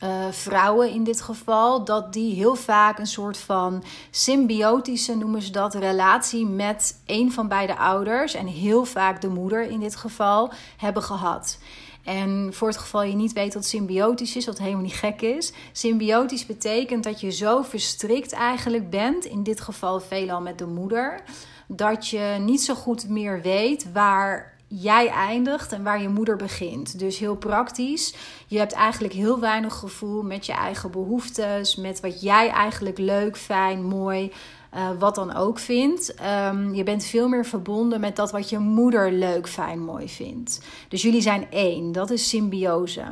uh, 0.03 0.09
vrouwen 0.31 0.91
in 0.91 1.03
dit 1.03 1.21
geval, 1.21 1.83
dat 1.83 2.13
die 2.13 2.35
heel 2.35 2.55
vaak 2.55 2.99
een 2.99 3.07
soort 3.07 3.37
van 3.37 3.83
symbiotische, 4.11 5.17
noemen 5.17 5.41
ze 5.41 5.51
dat, 5.51 5.75
relatie 5.75 6.45
met 6.45 7.01
een 7.05 7.31
van 7.31 7.47
beide 7.47 7.77
ouders 7.77 8.33
en 8.33 8.47
heel 8.47 8.85
vaak 8.85 9.21
de 9.21 9.29
moeder 9.29 9.69
in 9.69 9.79
dit 9.79 9.95
geval 9.95 10.51
hebben 10.77 11.03
gehad. 11.03 11.57
En 12.03 12.49
voor 12.53 12.67
het 12.67 12.77
geval 12.77 13.03
je 13.03 13.15
niet 13.15 13.33
weet 13.33 13.53
wat 13.53 13.65
symbiotisch 13.65 14.35
is, 14.35 14.45
wat 14.45 14.57
helemaal 14.57 14.81
niet 14.81 14.93
gek 14.93 15.21
is. 15.21 15.53
Symbiotisch 15.71 16.45
betekent 16.45 17.03
dat 17.03 17.21
je 17.21 17.31
zo 17.31 17.61
verstrikt 17.61 18.31
eigenlijk 18.31 18.89
bent, 18.89 19.25
in 19.25 19.43
dit 19.43 19.61
geval 19.61 19.99
veelal 19.99 20.41
met 20.41 20.57
de 20.57 20.65
moeder, 20.65 21.23
dat 21.67 22.07
je 22.07 22.37
niet 22.39 22.61
zo 22.61 22.75
goed 22.75 23.09
meer 23.09 23.41
weet 23.41 23.91
waar 23.91 24.57
jij 24.67 25.07
eindigt 25.07 25.71
en 25.71 25.83
waar 25.83 26.01
je 26.01 26.09
moeder 26.09 26.35
begint. 26.35 26.99
Dus 26.99 27.19
heel 27.19 27.35
praktisch. 27.35 28.13
Je 28.47 28.57
hebt 28.57 28.73
eigenlijk 28.73 29.13
heel 29.13 29.39
weinig 29.39 29.73
gevoel 29.73 30.21
met 30.21 30.45
je 30.45 30.53
eigen 30.53 30.91
behoeftes, 30.91 31.75
met 31.75 31.99
wat 31.99 32.21
jij 32.21 32.49
eigenlijk 32.49 32.97
leuk, 32.97 33.37
fijn, 33.37 33.83
mooi, 33.83 34.31
uh, 34.75 34.89
wat 34.99 35.15
dan 35.15 35.35
ook 35.35 35.59
vindt. 35.59 36.15
Um, 36.47 36.73
je 36.73 36.83
bent 36.83 37.03
veel 37.03 37.27
meer 37.27 37.45
verbonden 37.45 37.99
met 37.99 38.15
dat 38.15 38.31
wat 38.31 38.49
je 38.49 38.59
moeder 38.59 39.11
leuk, 39.11 39.47
fijn, 39.47 39.79
mooi 39.79 40.09
vindt. 40.09 40.61
Dus 40.87 41.01
jullie 41.01 41.21
zijn 41.21 41.47
één. 41.51 41.91
Dat 41.91 42.09
is 42.09 42.29
symbiose. 42.29 43.03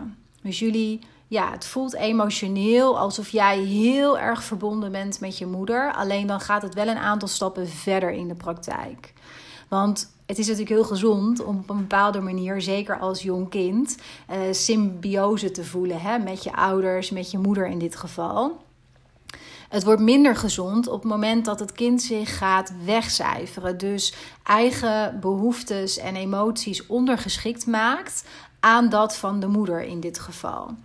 Dus 0.41 0.59
jullie, 0.59 0.99
ja, 1.27 1.51
het 1.51 1.65
voelt 1.65 1.95
emotioneel 1.95 2.99
alsof 2.99 3.29
jij 3.29 3.59
heel 3.59 4.19
erg 4.19 4.43
verbonden 4.43 4.91
bent 4.91 5.19
met 5.19 5.37
je 5.37 5.45
moeder. 5.45 5.93
Alleen 5.93 6.27
dan 6.27 6.39
gaat 6.39 6.61
het 6.61 6.73
wel 6.73 6.87
een 6.87 6.97
aantal 6.97 7.27
stappen 7.27 7.67
verder 7.67 8.11
in 8.11 8.27
de 8.27 8.35
praktijk. 8.35 9.13
Want 9.67 10.15
het 10.25 10.37
is 10.37 10.47
natuurlijk 10.47 10.75
heel 10.75 10.83
gezond 10.83 11.43
om 11.43 11.57
op 11.57 11.69
een 11.69 11.77
bepaalde 11.77 12.19
manier, 12.19 12.61
zeker 12.61 12.99
als 12.99 13.21
jong 13.21 13.49
kind, 13.49 13.97
uh, 14.29 14.37
symbiose 14.51 15.51
te 15.51 15.63
voelen 15.63 16.01
hè, 16.01 16.17
met 16.17 16.43
je 16.43 16.53
ouders, 16.53 17.09
met 17.09 17.31
je 17.31 17.37
moeder 17.37 17.67
in 17.67 17.79
dit 17.79 17.95
geval. 17.95 18.65
Het 19.69 19.83
wordt 19.83 20.01
minder 20.01 20.35
gezond 20.35 20.87
op 20.87 21.01
het 21.01 21.11
moment 21.11 21.45
dat 21.45 21.59
het 21.59 21.71
kind 21.71 22.01
zich 22.01 22.37
gaat 22.37 22.73
wegcijferen. 22.85 23.77
Dus 23.77 24.13
eigen 24.43 25.19
behoeftes 25.19 25.97
en 25.97 26.15
emoties 26.15 26.85
ondergeschikt 26.85 27.65
maakt 27.65 28.23
aan 28.59 28.89
dat 28.89 29.17
van 29.17 29.39
de 29.39 29.47
moeder 29.47 29.81
in 29.81 29.99
dit 29.99 30.19
geval. 30.19 30.75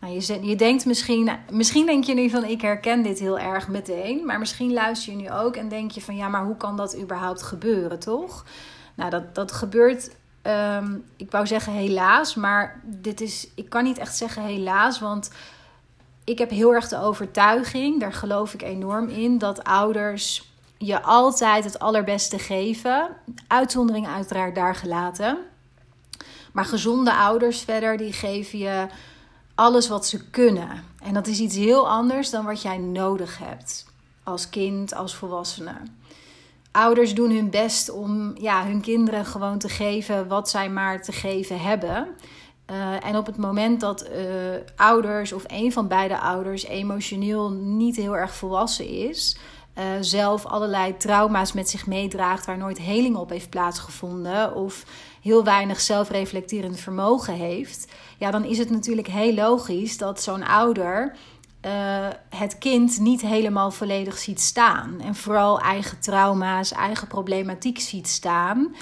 Nou, 0.00 0.12
je, 0.12 0.46
je 0.46 0.56
denkt 0.56 0.86
misschien, 0.86 1.30
misschien 1.50 1.86
denk 1.86 2.04
je 2.04 2.14
nu 2.14 2.30
van 2.30 2.44
ik 2.44 2.60
herken 2.60 3.02
dit 3.02 3.18
heel 3.18 3.38
erg 3.38 3.68
meteen. 3.68 4.26
Maar 4.26 4.38
misschien 4.38 4.72
luister 4.72 5.12
je 5.12 5.18
nu 5.18 5.30
ook 5.30 5.56
en 5.56 5.68
denk 5.68 5.90
je 5.90 6.00
van 6.00 6.16
ja, 6.16 6.28
maar 6.28 6.44
hoe 6.44 6.56
kan 6.56 6.76
dat 6.76 6.98
überhaupt 6.98 7.42
gebeuren, 7.42 7.98
toch? 7.98 8.44
Nou, 8.94 9.10
dat, 9.10 9.34
dat 9.34 9.52
gebeurt, 9.52 10.10
ehm, 10.42 10.94
ik 11.16 11.30
wou 11.30 11.46
zeggen 11.46 11.72
helaas, 11.72 12.34
maar 12.34 12.80
dit 12.84 13.20
is, 13.20 13.48
ik 13.54 13.68
kan 13.68 13.84
niet 13.84 13.98
echt 13.98 14.16
zeggen 14.16 14.42
helaas, 14.42 15.00
want 15.00 15.30
ik 16.28 16.38
heb 16.38 16.50
heel 16.50 16.74
erg 16.74 16.88
de 16.88 17.00
overtuiging, 17.00 18.00
daar 18.00 18.12
geloof 18.12 18.54
ik 18.54 18.62
enorm 18.62 19.08
in, 19.08 19.38
dat 19.38 19.64
ouders 19.64 20.52
je 20.78 21.02
altijd 21.02 21.64
het 21.64 21.78
allerbeste 21.78 22.38
geven. 22.38 23.08
Uitzonderingen 23.46 24.10
uiteraard 24.10 24.54
daar 24.54 24.74
gelaten. 24.74 25.38
Maar 26.52 26.64
gezonde 26.64 27.14
ouders 27.14 27.60
verder, 27.60 27.96
die 27.96 28.12
geven 28.12 28.58
je 28.58 28.86
alles 29.54 29.88
wat 29.88 30.06
ze 30.06 30.30
kunnen. 30.30 30.84
En 31.02 31.14
dat 31.14 31.26
is 31.26 31.38
iets 31.38 31.56
heel 31.56 31.88
anders 31.88 32.30
dan 32.30 32.44
wat 32.44 32.62
jij 32.62 32.78
nodig 32.78 33.38
hebt. 33.38 33.86
Als 34.22 34.48
kind, 34.48 34.94
als 34.94 35.14
volwassene. 35.14 35.74
Ouders 36.70 37.14
doen 37.14 37.30
hun 37.30 37.50
best 37.50 37.90
om 37.90 38.34
ja, 38.38 38.66
hun 38.66 38.80
kinderen 38.80 39.24
gewoon 39.24 39.58
te 39.58 39.68
geven 39.68 40.28
wat 40.28 40.50
zij 40.50 40.70
maar 40.70 41.02
te 41.02 41.12
geven 41.12 41.60
hebben. 41.60 42.08
Uh, 42.70 43.06
en 43.06 43.16
op 43.16 43.26
het 43.26 43.36
moment 43.36 43.80
dat 43.80 44.08
uh, 44.08 44.10
ouders 44.76 45.32
of 45.32 45.44
een 45.46 45.72
van 45.72 45.88
beide 45.88 46.18
ouders 46.18 46.64
emotioneel 46.64 47.50
niet 47.50 47.96
heel 47.96 48.16
erg 48.16 48.34
volwassen 48.34 48.88
is, 48.88 49.38
uh, 49.78 49.84
zelf 50.00 50.46
allerlei 50.46 50.96
trauma's 50.96 51.52
met 51.52 51.68
zich 51.68 51.86
meedraagt 51.86 52.46
waar 52.46 52.58
nooit 52.58 52.78
heling 52.78 53.16
op 53.16 53.30
heeft 53.30 53.50
plaatsgevonden 53.50 54.54
of 54.54 54.84
heel 55.22 55.44
weinig 55.44 55.80
zelfreflecterend 55.80 56.80
vermogen 56.80 57.34
heeft, 57.34 57.92
ja, 58.18 58.30
dan 58.30 58.44
is 58.44 58.58
het 58.58 58.70
natuurlijk 58.70 59.08
heel 59.08 59.34
logisch 59.34 59.98
dat 59.98 60.22
zo'n 60.22 60.46
ouder 60.46 61.16
het 62.28 62.58
kind 62.58 62.98
niet 62.98 63.20
helemaal 63.20 63.70
volledig 63.70 64.18
ziet 64.18 64.40
staan. 64.40 65.00
En 65.00 65.14
vooral 65.14 65.60
eigen 65.60 66.00
trauma's, 66.00 66.72
eigen 66.72 67.06
problematiek 67.06 67.80
ziet 67.80 68.08
staan. 68.08 68.74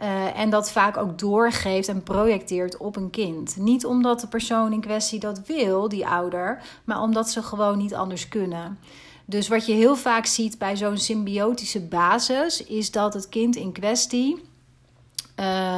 Uh, 0.00 0.38
en 0.38 0.50
dat 0.50 0.70
vaak 0.70 0.96
ook 0.96 1.18
doorgeeft 1.18 1.88
en 1.88 2.02
projecteert 2.02 2.76
op 2.76 2.96
een 2.96 3.10
kind. 3.10 3.56
Niet 3.56 3.86
omdat 3.86 4.20
de 4.20 4.26
persoon 4.26 4.72
in 4.72 4.80
kwestie 4.80 5.20
dat 5.20 5.46
wil, 5.46 5.88
die 5.88 6.06
ouder, 6.06 6.62
maar 6.84 7.00
omdat 7.00 7.30
ze 7.30 7.42
gewoon 7.42 7.78
niet 7.78 7.94
anders 7.94 8.28
kunnen. 8.28 8.78
Dus 9.24 9.48
wat 9.48 9.66
je 9.66 9.72
heel 9.72 9.96
vaak 9.96 10.26
ziet 10.26 10.58
bij 10.58 10.76
zo'n 10.76 10.98
symbiotische 10.98 11.80
basis, 11.80 12.64
is 12.64 12.90
dat 12.90 13.14
het 13.14 13.28
kind 13.28 13.56
in 13.56 13.72
kwestie. 13.72 14.42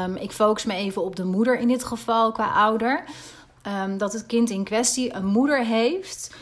Um, 0.06 0.16
ik 0.16 0.32
focus 0.32 0.64
me 0.64 0.74
even 0.74 1.04
op 1.04 1.16
de 1.16 1.24
moeder 1.24 1.58
in 1.58 1.68
dit 1.68 1.84
geval 1.84 2.32
qua 2.32 2.52
ouder. 2.52 3.04
Um, 3.66 3.98
dat 3.98 4.12
het 4.12 4.26
kind 4.26 4.50
in 4.50 4.64
kwestie 4.64 5.14
een 5.14 5.26
moeder 5.26 5.64
heeft. 5.64 6.34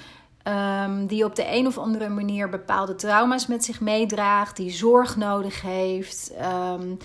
Um, 0.85 1.07
die 1.07 1.25
op 1.25 1.37
de 1.37 1.47
een 1.57 1.67
of 1.67 1.79
andere 1.79 2.09
manier 2.09 2.49
bepaalde 2.49 2.95
trauma's 2.95 3.47
met 3.47 3.65
zich 3.65 3.81
meedraagt, 3.81 4.57
die 4.57 4.71
zorg 4.71 5.17
nodig 5.17 5.63
heeft. 5.63 6.33
Um, 6.73 6.99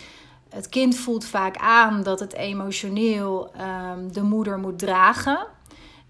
het 0.49 0.69
kind 0.69 0.95
voelt 0.95 1.25
vaak 1.25 1.57
aan 1.57 2.03
dat 2.03 2.19
het 2.19 2.33
emotioneel 2.33 3.51
de 4.11 4.21
moeder 4.23 4.57
moet 4.57 4.79
dragen. 4.79 5.47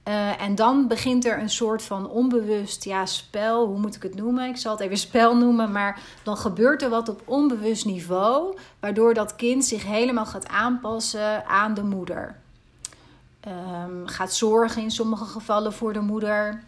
Uh, 0.10 0.42
en 0.42 0.56
dan 0.56 0.88
begint 0.88 1.26
er 1.26 1.40
een 1.40 1.50
soort 1.50 1.84
van 1.84 2.10
onbewust 2.10 2.84
ja, 2.84 3.06
spel, 3.06 3.66
hoe 3.68 3.80
moet 3.80 3.96
ik 3.96 4.04
het 4.04 4.16
noemen? 4.16 4.50
Ik 4.50 4.58
zal 4.58 4.72
het 4.72 4.82
even 4.82 4.98
spel 4.98 5.38
noemen, 5.38 5.72
maar 5.72 6.02
dan 6.24 6.38
gebeurt 6.38 6.82
er 6.82 6.90
wat 6.90 7.10
op 7.10 7.22
onbewust 7.26 7.86
niveau, 7.86 8.58
waardoor 8.80 9.14
dat 9.14 9.36
kind 9.36 9.66
zich 9.66 9.86
helemaal 9.86 10.26
gaat 10.26 10.48
aanpassen 10.48 11.46
aan 11.46 11.74
de 11.74 11.84
moeder. 11.84 12.36
Um, 13.50 14.08
gaat 14.08 14.34
zorgen 14.34 14.82
in 14.82 14.92
sommige 14.92 15.26
gevallen 15.26 15.74
voor 15.74 15.94
de 15.94 16.00
moeder. 16.00 16.64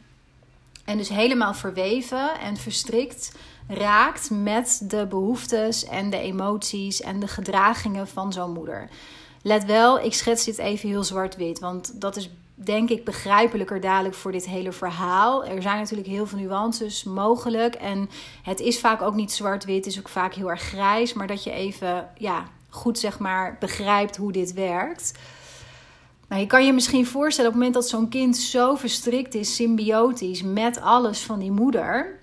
En 0.86 0.98
dus 0.98 1.10
helemaal 1.10 1.54
verweven 1.54 2.40
en 2.40 2.58
verstrikt 2.58 3.36
raakt 3.68 4.30
met 4.30 4.82
de 4.84 5.06
behoeftes 5.08 5.86
en 5.86 6.10
de 6.10 6.18
emoties 6.18 7.02
en 7.02 7.20
de 7.20 7.28
gedragingen 7.28 8.08
van 8.08 8.34
zo'n 8.34 8.52
moeder. 8.52 8.90
Let 9.42 9.66
wel, 9.66 10.00
ik 10.00 10.14
schets 10.14 10.46
dit 10.46 10.58
even 10.58 10.90
heel 10.90 11.04
zwart-wit, 11.04 11.60
want 11.60 12.02
dat 12.02 12.16
is 12.16 12.30
denk 12.54 12.90
ik 12.90 13.06
begrijpelijker 13.06 13.82
dadelijk 13.82 14.16
voor 14.16 14.32
dit 14.32 14.46
hele 14.46 14.72
verhaal. 14.72 15.46
Er 15.46 15.62
zijn 15.62 15.78
natuurlijk 15.78 16.10
heel 16.10 16.28
veel 16.28 16.40
nuances 16.40 17.04
mogelijk 17.04 17.76
en 17.76 18.10
het 18.44 18.60
is 18.60 18.80
vaak 18.80 19.02
ook 19.02 19.16
niet 19.16 19.32
zwart-wit, 19.32 19.86
is 19.86 20.00
ook 20.00 20.10
vaak 20.10 20.34
heel 20.34 20.50
erg 20.50 20.62
grijs, 20.62 21.14
maar 21.14 21.28
dat 21.28 21.44
je 21.44 21.52
even 21.52 22.10
ja, 22.18 22.46
goed 22.70 23.00
zeg 23.00 23.20
maar 23.20 23.58
begrijpt 23.60 24.18
hoe 24.18 24.32
dit 24.32 24.54
werkt. 24.54 25.14
Nou, 26.32 26.44
je 26.44 26.50
kan 26.50 26.66
je 26.66 26.74
misschien 26.74 27.06
voorstellen 27.06 27.52
op 27.52 27.56
het 27.56 27.66
moment 27.66 27.84
dat 27.84 27.92
zo'n 27.92 28.10
kind 28.10 28.38
zo 28.38 28.76
verstrikt 28.76 29.34
is, 29.34 29.56
symbiotisch 29.56 30.42
met 30.42 30.82
alles 30.82 31.24
van 31.24 31.40
die 31.40 31.52
moeder, 31.52 32.20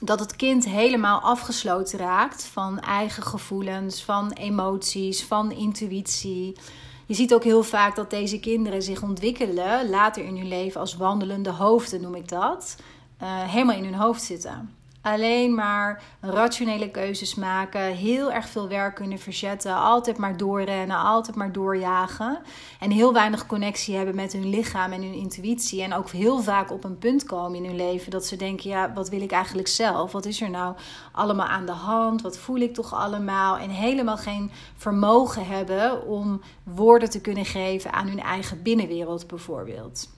dat 0.00 0.20
het 0.20 0.36
kind 0.36 0.64
helemaal 0.64 1.20
afgesloten 1.20 1.98
raakt 1.98 2.44
van 2.44 2.80
eigen 2.80 3.22
gevoelens, 3.22 4.04
van 4.04 4.32
emoties, 4.32 5.24
van 5.24 5.52
intuïtie. 5.52 6.56
Je 7.06 7.14
ziet 7.14 7.34
ook 7.34 7.44
heel 7.44 7.62
vaak 7.62 7.96
dat 7.96 8.10
deze 8.10 8.40
kinderen 8.40 8.82
zich 8.82 9.02
ontwikkelen 9.02 9.88
later 9.88 10.24
in 10.24 10.36
hun 10.36 10.48
leven 10.48 10.80
als 10.80 10.96
wandelende 10.96 11.50
hoofden, 11.50 12.00
noem 12.00 12.14
ik 12.14 12.28
dat. 12.28 12.76
Uh, 13.22 13.42
helemaal 13.42 13.76
in 13.76 13.84
hun 13.84 13.94
hoofd 13.94 14.22
zitten 14.22 14.81
alleen 15.02 15.54
maar 15.54 16.02
rationele 16.20 16.90
keuzes 16.90 17.34
maken, 17.34 17.82
heel 17.82 18.32
erg 18.32 18.48
veel 18.48 18.68
werk 18.68 18.94
kunnen 18.94 19.18
verzetten, 19.18 19.74
altijd 19.74 20.18
maar 20.18 20.36
doorrennen, 20.36 20.96
altijd 20.96 21.36
maar 21.36 21.52
doorjagen 21.52 22.38
en 22.80 22.90
heel 22.90 23.12
weinig 23.12 23.46
connectie 23.46 23.96
hebben 23.96 24.14
met 24.14 24.32
hun 24.32 24.48
lichaam 24.48 24.92
en 24.92 25.02
hun 25.02 25.14
intuïtie 25.14 25.82
en 25.82 25.94
ook 25.94 26.10
heel 26.10 26.42
vaak 26.42 26.72
op 26.72 26.84
een 26.84 26.98
punt 26.98 27.24
komen 27.24 27.58
in 27.58 27.64
hun 27.64 27.76
leven 27.76 28.10
dat 28.10 28.26
ze 28.26 28.36
denken, 28.36 28.70
ja, 28.70 28.92
wat 28.92 29.08
wil 29.08 29.20
ik 29.20 29.32
eigenlijk 29.32 29.68
zelf? 29.68 30.12
Wat 30.12 30.26
is 30.26 30.40
er 30.40 30.50
nou 30.50 30.76
allemaal 31.12 31.46
aan 31.46 31.66
de 31.66 31.72
hand? 31.72 32.22
Wat 32.22 32.38
voel 32.38 32.58
ik 32.58 32.74
toch 32.74 32.94
allemaal? 32.94 33.56
En 33.58 33.70
helemaal 33.70 34.16
geen 34.16 34.50
vermogen 34.76 35.46
hebben 35.46 36.06
om 36.06 36.40
woorden 36.62 37.10
te 37.10 37.20
kunnen 37.20 37.44
geven 37.44 37.92
aan 37.92 38.08
hun 38.08 38.20
eigen 38.20 38.62
binnenwereld 38.62 39.26
bijvoorbeeld. 39.26 40.08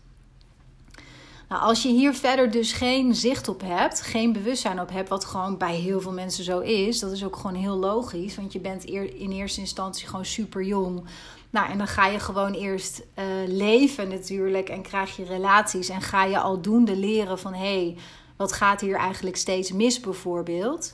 Nou, 1.48 1.62
als 1.62 1.82
je 1.82 1.88
hier 1.88 2.14
verder 2.14 2.50
dus 2.50 2.72
geen 2.72 3.14
zicht 3.14 3.48
op 3.48 3.60
hebt, 3.64 4.00
geen 4.00 4.32
bewustzijn 4.32 4.80
op 4.80 4.90
hebt, 4.90 5.08
wat 5.08 5.24
gewoon 5.24 5.58
bij 5.58 5.74
heel 5.74 6.00
veel 6.00 6.12
mensen 6.12 6.44
zo 6.44 6.60
is, 6.60 6.98
dat 6.98 7.12
is 7.12 7.24
ook 7.24 7.36
gewoon 7.36 7.56
heel 7.56 7.76
logisch, 7.76 8.36
want 8.36 8.52
je 8.52 8.60
bent 8.60 8.84
in 8.84 9.32
eerste 9.32 9.60
instantie 9.60 10.06
gewoon 10.06 10.24
super 10.24 10.62
jong. 10.62 11.04
Nou, 11.50 11.70
en 11.70 11.78
dan 11.78 11.86
ga 11.86 12.06
je 12.06 12.18
gewoon 12.18 12.52
eerst 12.52 13.02
uh, 13.18 13.24
leven 13.46 14.08
natuurlijk 14.08 14.68
en 14.68 14.82
krijg 14.82 15.16
je 15.16 15.24
relaties 15.24 15.88
en 15.88 16.00
ga 16.00 16.24
je 16.24 16.38
aldoende 16.38 16.96
leren 16.96 17.38
van 17.38 17.52
hé, 17.52 17.84
hey, 17.84 17.96
wat 18.36 18.52
gaat 18.52 18.80
hier 18.80 18.96
eigenlijk 18.96 19.36
steeds 19.36 19.72
mis 19.72 20.00
bijvoorbeeld. 20.00 20.92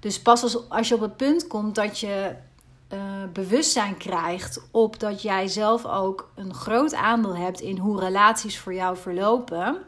Dus 0.00 0.20
pas 0.20 0.42
als, 0.42 0.68
als 0.68 0.88
je 0.88 0.94
op 0.94 1.00
het 1.00 1.16
punt 1.16 1.46
komt 1.46 1.74
dat 1.74 1.98
je 1.98 2.34
uh, 2.92 3.00
bewustzijn 3.32 3.96
krijgt 3.96 4.62
op 4.70 5.00
dat 5.00 5.22
jij 5.22 5.48
zelf 5.48 5.86
ook 5.86 6.30
een 6.34 6.54
groot 6.54 6.94
aandeel 6.94 7.36
hebt 7.36 7.60
in 7.60 7.78
hoe 7.78 8.00
relaties 8.00 8.58
voor 8.58 8.74
jou 8.74 8.96
verlopen 8.96 9.78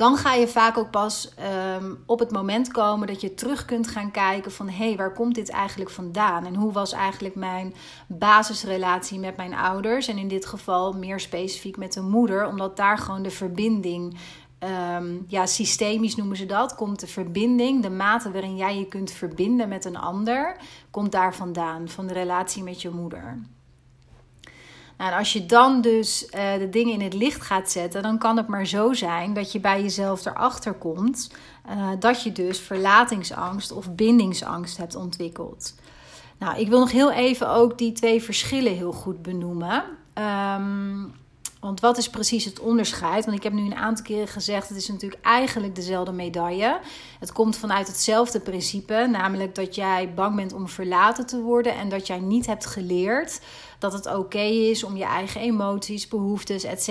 dan 0.00 0.16
ga 0.16 0.34
je 0.34 0.48
vaak 0.48 0.78
ook 0.78 0.90
pas 0.90 1.34
ehm, 1.34 1.94
op 2.06 2.18
het 2.18 2.30
moment 2.30 2.70
komen 2.70 3.06
dat 3.06 3.20
je 3.20 3.34
terug 3.34 3.64
kunt 3.64 3.88
gaan 3.88 4.10
kijken 4.10 4.52
van 4.52 4.68
hé, 4.68 4.86
hey, 4.86 4.96
waar 4.96 5.12
komt 5.12 5.34
dit 5.34 5.50
eigenlijk 5.50 5.90
vandaan? 5.90 6.46
En 6.46 6.54
hoe 6.54 6.72
was 6.72 6.92
eigenlijk 6.92 7.34
mijn 7.34 7.74
basisrelatie 8.06 9.18
met 9.18 9.36
mijn 9.36 9.54
ouders? 9.54 10.08
En 10.08 10.18
in 10.18 10.28
dit 10.28 10.46
geval 10.46 10.92
meer 10.92 11.20
specifiek 11.20 11.76
met 11.76 11.92
de 11.92 12.00
moeder, 12.00 12.46
omdat 12.46 12.76
daar 12.76 12.98
gewoon 12.98 13.22
de 13.22 13.30
verbinding, 13.30 14.18
ehm, 14.60 15.16
ja, 15.26 15.46
systemisch 15.46 16.16
noemen 16.16 16.36
ze 16.36 16.46
dat, 16.46 16.74
komt 16.74 17.00
de 17.00 17.06
verbinding, 17.06 17.82
de 17.82 17.90
mate 17.90 18.30
waarin 18.30 18.56
jij 18.56 18.78
je 18.78 18.86
kunt 18.86 19.10
verbinden 19.10 19.68
met 19.68 19.84
een 19.84 19.96
ander, 19.96 20.56
komt 20.90 21.12
daar 21.12 21.34
vandaan, 21.34 21.88
van 21.88 22.06
de 22.06 22.12
relatie 22.12 22.62
met 22.62 22.82
je 22.82 22.90
moeder. 22.90 23.38
Nou, 24.96 25.12
en 25.12 25.18
als 25.18 25.32
je 25.32 25.46
dan 25.46 25.80
dus 25.80 26.24
uh, 26.24 26.54
de 26.58 26.68
dingen 26.68 26.92
in 26.92 27.00
het 27.00 27.14
licht 27.14 27.42
gaat 27.42 27.70
zetten, 27.70 28.02
dan 28.02 28.18
kan 28.18 28.36
het 28.36 28.48
maar 28.48 28.66
zo 28.66 28.92
zijn 28.92 29.34
dat 29.34 29.52
je 29.52 29.60
bij 29.60 29.82
jezelf 29.82 30.26
erachter 30.26 30.72
komt 30.72 31.30
uh, 31.68 31.90
dat 31.98 32.22
je 32.22 32.32
dus 32.32 32.60
verlatingsangst 32.60 33.72
of 33.72 33.94
bindingsangst 33.94 34.76
hebt 34.76 34.94
ontwikkeld. 34.94 35.74
Nou, 36.38 36.58
ik 36.58 36.68
wil 36.68 36.78
nog 36.78 36.90
heel 36.90 37.10
even 37.10 37.48
ook 37.48 37.78
die 37.78 37.92
twee 37.92 38.22
verschillen 38.22 38.74
heel 38.74 38.92
goed 38.92 39.22
benoemen. 39.22 39.84
Um, 40.14 41.12
want 41.60 41.80
wat 41.80 41.98
is 41.98 42.10
precies 42.10 42.44
het 42.44 42.60
onderscheid? 42.60 43.24
Want 43.24 43.36
ik 43.36 43.42
heb 43.42 43.52
nu 43.52 43.64
een 43.64 43.74
aantal 43.74 44.04
keren 44.04 44.28
gezegd: 44.28 44.68
het 44.68 44.78
is 44.78 44.88
natuurlijk 44.88 45.24
eigenlijk 45.24 45.74
dezelfde 45.74 46.12
medaille. 46.12 46.80
Het 47.18 47.32
komt 47.32 47.56
vanuit 47.56 47.86
hetzelfde 47.86 48.40
principe, 48.40 49.06
namelijk 49.10 49.54
dat 49.54 49.74
jij 49.74 50.14
bang 50.14 50.36
bent 50.36 50.52
om 50.52 50.68
verlaten 50.68 51.26
te 51.26 51.40
worden 51.40 51.74
en 51.74 51.88
dat 51.88 52.06
jij 52.06 52.18
niet 52.18 52.46
hebt 52.46 52.66
geleerd 52.66 53.40
dat 53.78 53.92
het 53.92 54.14
oké 54.14 54.38
is 54.38 54.84
om 54.84 54.96
je 54.96 55.04
eigen 55.04 55.40
emoties, 55.40 56.08
behoeftes, 56.08 56.64
etc. 56.64 56.84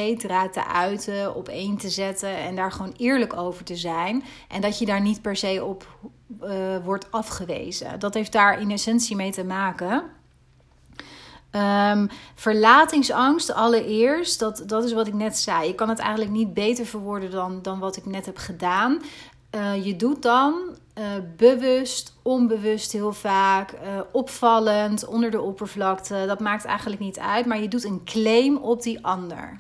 te 0.52 0.66
uiten, 0.66 1.36
op 1.36 1.48
één 1.48 1.78
te 1.78 1.90
zetten 1.90 2.38
en 2.38 2.56
daar 2.56 2.72
gewoon 2.72 2.94
eerlijk 2.98 3.34
over 3.36 3.64
te 3.64 3.76
zijn. 3.76 4.24
En 4.48 4.62
dat 4.62 4.80
je 4.80 4.86
daar 4.86 5.02
niet 5.02 5.22
per 5.22 5.36
se 5.36 5.66
op 5.66 5.88
uh, 6.44 6.78
wordt 6.84 7.12
afgewezen. 7.12 8.00
Dat 8.00 8.14
heeft 8.14 8.32
daar 8.32 8.62
in 8.62 8.72
essentie 8.72 9.16
mee 9.16 9.32
te 9.32 9.44
maken. 9.44 10.04
Um, 11.52 12.10
verlatingsangst 12.36 13.54
allereerst, 13.54 14.40
dat, 14.40 14.64
dat 14.66 14.84
is 14.84 14.94
wat 14.94 15.08
ik 15.08 15.14
net 15.14 15.38
zei. 15.38 15.68
Je 15.68 15.76
kan 15.76 15.90
het 15.90 16.00
eigenlijk 16.00 16.32
niet 16.32 16.54
beter 16.54 16.86
verwoorden 16.86 17.32
dan, 17.32 17.62
dan 17.62 17.80
wat 17.80 17.98
ik 17.98 18.06
net 18.06 18.26
heb 18.26 18.38
gedaan. 18.38 19.02
Uh, 19.56 19.86
je 19.86 19.96
doet 19.96 20.22
dan 20.22 20.54
uh, 20.98 21.06
bewust, 21.38 22.16
onbewust 22.22 22.92
heel 22.92 23.14
vaak, 23.14 23.72
uh, 23.72 23.80
opvallend, 24.12 25.08
onder 25.08 25.32
de 25.32 25.42
oppervlakte. 25.42 26.24
Dat 26.28 26.40
maakt 26.40 26.66
eigenlijk 26.66 27.02
niet 27.02 27.20
uit, 27.20 27.46
maar 27.46 27.62
je 27.62 27.68
doet 27.68 27.84
een 27.84 28.02
claim 28.04 28.58
op 28.58 28.82
die 28.82 29.06
ander 29.06 29.60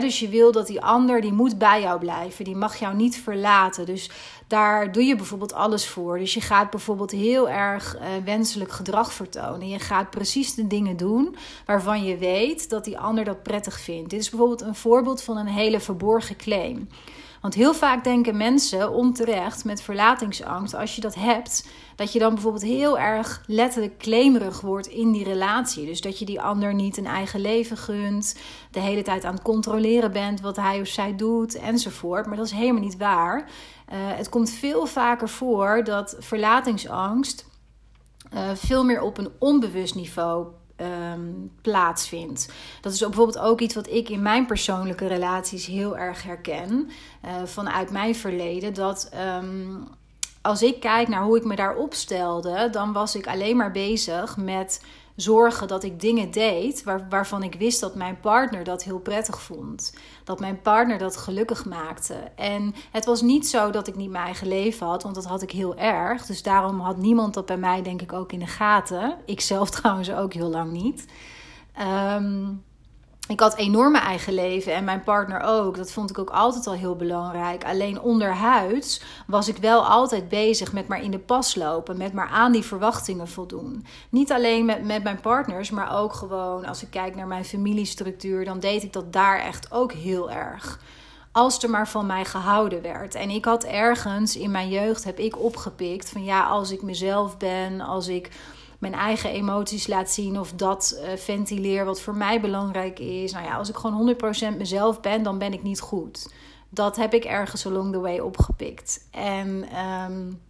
dus 0.00 0.20
je 0.20 0.28
wil 0.28 0.52
dat 0.52 0.66
die 0.66 0.80
ander, 0.80 1.20
die 1.20 1.32
moet 1.32 1.58
bij 1.58 1.80
jou 1.80 1.98
blijven. 1.98 2.44
Die 2.44 2.56
mag 2.56 2.76
jou 2.76 2.94
niet 2.94 3.16
verlaten. 3.16 3.86
Dus 3.86 4.10
daar 4.52 4.92
doe 4.92 5.04
je 5.04 5.16
bijvoorbeeld 5.16 5.52
alles 5.54 5.88
voor. 5.88 6.18
Dus 6.18 6.34
je 6.34 6.40
gaat 6.40 6.70
bijvoorbeeld 6.70 7.10
heel 7.10 7.48
erg 7.48 7.96
uh, 7.96 8.02
wenselijk 8.24 8.72
gedrag 8.72 9.12
vertonen. 9.12 9.68
Je 9.68 9.78
gaat 9.78 10.10
precies 10.10 10.54
de 10.54 10.66
dingen 10.66 10.96
doen 10.96 11.36
waarvan 11.66 12.04
je 12.04 12.16
weet 12.16 12.70
dat 12.70 12.84
die 12.84 12.98
ander 12.98 13.24
dat 13.24 13.42
prettig 13.42 13.80
vindt. 13.80 14.10
Dit 14.10 14.20
is 14.20 14.30
bijvoorbeeld 14.30 14.60
een 14.60 14.74
voorbeeld 14.74 15.22
van 15.22 15.36
een 15.36 15.46
hele 15.46 15.80
verborgen 15.80 16.36
claim. 16.36 16.88
Want 17.40 17.54
heel 17.54 17.74
vaak 17.74 18.04
denken 18.04 18.36
mensen 18.36 18.90
onterecht 18.90 19.64
met 19.64 19.82
verlatingsangst, 19.82 20.74
als 20.74 20.94
je 20.94 21.00
dat 21.00 21.14
hebt, 21.14 21.68
dat 21.96 22.12
je 22.12 22.18
dan 22.18 22.34
bijvoorbeeld 22.34 22.64
heel 22.64 22.98
erg 22.98 23.42
letterlijk 23.46 23.98
claimerig 23.98 24.60
wordt 24.60 24.86
in 24.86 25.12
die 25.12 25.24
relatie. 25.24 25.86
Dus 25.86 26.00
dat 26.00 26.18
je 26.18 26.24
die 26.24 26.40
ander 26.40 26.74
niet 26.74 26.96
een 26.96 27.06
eigen 27.06 27.40
leven 27.40 27.76
gunt, 27.76 28.36
de 28.70 28.80
hele 28.80 29.02
tijd 29.02 29.24
aan 29.24 29.34
het 29.34 29.42
controleren 29.42 30.12
bent 30.12 30.40
wat 30.40 30.56
hij 30.56 30.80
of 30.80 30.86
zij 30.86 31.16
doet 31.16 31.54
enzovoort. 31.54 32.26
Maar 32.26 32.36
dat 32.36 32.46
is 32.46 32.52
helemaal 32.52 32.82
niet 32.82 32.96
waar. 32.96 33.50
Uh, 33.92 33.98
het 33.98 34.28
komt 34.28 34.50
veel 34.50 34.86
vaker 34.86 35.28
voor 35.28 35.84
dat 35.84 36.16
verlatingsangst 36.18 37.46
uh, 38.34 38.50
veel 38.54 38.84
meer 38.84 39.00
op 39.02 39.18
een 39.18 39.30
onbewust 39.38 39.94
niveau 39.94 40.46
um, 40.76 41.52
plaatsvindt. 41.62 42.52
Dat 42.80 42.92
is 42.92 43.00
bijvoorbeeld 43.00 43.38
ook 43.38 43.60
iets 43.60 43.74
wat 43.74 43.88
ik 43.88 44.08
in 44.08 44.22
mijn 44.22 44.46
persoonlijke 44.46 45.06
relaties 45.06 45.66
heel 45.66 45.96
erg 45.96 46.22
herken 46.22 46.90
uh, 47.24 47.30
vanuit 47.44 47.90
mijn 47.90 48.14
verleden. 48.14 48.74
Dat 48.74 49.10
um, 49.42 49.88
als 50.42 50.62
ik 50.62 50.80
kijk 50.80 51.08
naar 51.08 51.22
hoe 51.22 51.36
ik 51.36 51.44
me 51.44 51.56
daar 51.56 51.76
opstelde, 51.76 52.68
dan 52.70 52.92
was 52.92 53.16
ik 53.16 53.26
alleen 53.26 53.56
maar 53.56 53.72
bezig 53.72 54.36
met 54.36 54.84
zorgen 55.16 55.68
dat 55.68 55.82
ik 55.82 56.00
dingen 56.00 56.30
deed 56.30 56.82
waar, 56.82 57.06
waarvan 57.08 57.42
ik 57.42 57.54
wist 57.54 57.80
dat 57.80 57.94
mijn 57.94 58.20
partner 58.20 58.64
dat 58.64 58.84
heel 58.84 58.98
prettig 58.98 59.42
vond. 59.42 59.94
Dat 60.24 60.40
mijn 60.40 60.60
partner 60.60 60.98
dat 60.98 61.16
gelukkig 61.16 61.64
maakte. 61.64 62.14
En 62.36 62.74
het 62.90 63.04
was 63.04 63.22
niet 63.22 63.48
zo 63.48 63.70
dat 63.70 63.88
ik 63.88 63.96
niet 63.96 64.10
mijn 64.10 64.24
eigen 64.24 64.48
leven 64.48 64.86
had, 64.86 65.02
want 65.02 65.14
dat 65.14 65.24
had 65.24 65.42
ik 65.42 65.50
heel 65.50 65.76
erg. 65.76 66.26
Dus 66.26 66.42
daarom 66.42 66.80
had 66.80 66.96
niemand 66.96 67.34
dat 67.34 67.46
bij 67.46 67.56
mij, 67.56 67.82
denk 67.82 68.02
ik, 68.02 68.12
ook 68.12 68.32
in 68.32 68.38
de 68.38 68.46
gaten. 68.46 69.16
Ik 69.26 69.40
zelf 69.40 69.70
trouwens 69.80 70.10
ook 70.10 70.32
heel 70.32 70.50
lang 70.50 70.72
niet. 70.72 71.06
Um, 72.16 72.62
ik 73.28 73.40
had 73.40 73.56
enorme 73.56 73.98
eigen 73.98 74.34
leven 74.34 74.74
en 74.74 74.84
mijn 74.84 75.02
partner 75.02 75.40
ook. 75.40 75.76
Dat 75.76 75.92
vond 75.92 76.10
ik 76.10 76.18
ook 76.18 76.30
altijd 76.30 76.66
al 76.66 76.72
heel 76.72 76.96
belangrijk. 76.96 77.64
Alleen 77.64 78.00
onderhuids 78.00 79.02
was 79.26 79.48
ik 79.48 79.56
wel 79.56 79.86
altijd 79.86 80.28
bezig 80.28 80.72
met 80.72 80.88
maar 80.88 81.02
in 81.02 81.10
de 81.10 81.18
pas 81.18 81.54
lopen, 81.54 81.96
met 81.96 82.12
maar 82.12 82.28
aan 82.28 82.52
die 82.52 82.62
verwachtingen 82.62 83.28
voldoen. 83.28 83.86
Niet 84.08 84.32
alleen 84.32 84.64
met, 84.64 84.84
met 84.84 85.02
mijn 85.02 85.20
partners, 85.20 85.70
maar 85.70 85.98
ook 85.98 86.12
gewoon 86.12 86.64
als 86.64 86.82
ik 86.82 86.90
kijk 86.90 87.14
naar 87.14 87.26
mijn 87.26 87.44
familiestructuur, 87.44 88.44
dan 88.44 88.60
deed 88.60 88.82
ik 88.82 88.92
dat 88.92 89.12
daar 89.12 89.40
echt 89.40 89.72
ook 89.72 89.92
heel 89.92 90.30
erg. 90.30 90.80
Als 91.32 91.62
er 91.62 91.70
maar 91.70 91.88
van 91.88 92.06
mij 92.06 92.24
gehouden 92.24 92.82
werd. 92.82 93.14
En 93.14 93.30
ik 93.30 93.44
had 93.44 93.64
ergens 93.64 94.36
in 94.36 94.50
mijn 94.50 94.68
jeugd 94.68 95.04
heb 95.04 95.18
ik 95.18 95.38
opgepikt 95.38 96.10
van 96.10 96.24
ja, 96.24 96.44
als 96.44 96.70
ik 96.70 96.82
mezelf 96.82 97.36
ben, 97.36 97.80
als 97.80 98.08
ik 98.08 98.30
mijn 98.82 98.94
eigen 98.94 99.30
emoties 99.30 99.86
laat 99.86 100.10
zien 100.10 100.38
of 100.38 100.52
dat 100.52 100.94
uh, 100.96 101.16
ventileer 101.16 101.84
wat 101.84 102.00
voor 102.00 102.14
mij 102.14 102.40
belangrijk 102.40 102.98
is. 102.98 103.32
Nou 103.32 103.44
ja, 103.44 103.56
als 103.56 103.68
ik 103.68 103.76
gewoon 103.76 104.16
100% 104.54 104.56
mezelf 104.56 105.00
ben, 105.00 105.22
dan 105.22 105.38
ben 105.38 105.52
ik 105.52 105.62
niet 105.62 105.80
goed. 105.80 106.32
Dat 106.68 106.96
heb 106.96 107.14
ik 107.14 107.24
ergens 107.24 107.66
along 107.66 107.92
the 107.92 108.00
way 108.00 108.18
opgepikt. 108.18 109.08
En 109.10 109.64
um, 109.86 110.40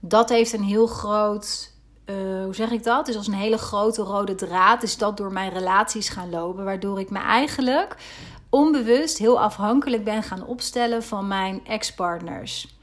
dat 0.00 0.28
heeft 0.28 0.52
een 0.52 0.62
heel 0.62 0.86
groot. 0.86 1.72
Uh, 2.06 2.44
hoe 2.44 2.54
zeg 2.54 2.70
ik 2.70 2.84
dat? 2.84 3.06
Dus 3.06 3.16
als 3.16 3.26
een 3.26 3.32
hele 3.32 3.58
grote 3.58 4.02
rode 4.02 4.34
draad 4.34 4.82
is 4.82 4.98
dat 4.98 5.16
door 5.16 5.32
mijn 5.32 5.52
relaties 5.52 6.08
gaan 6.08 6.30
lopen. 6.30 6.64
Waardoor 6.64 7.00
ik 7.00 7.10
me 7.10 7.18
eigenlijk 7.18 7.96
onbewust 8.48 9.18
heel 9.18 9.40
afhankelijk 9.40 10.04
ben 10.04 10.22
gaan 10.22 10.46
opstellen 10.46 11.02
van 11.02 11.28
mijn 11.28 11.66
ex-partners. 11.66 12.76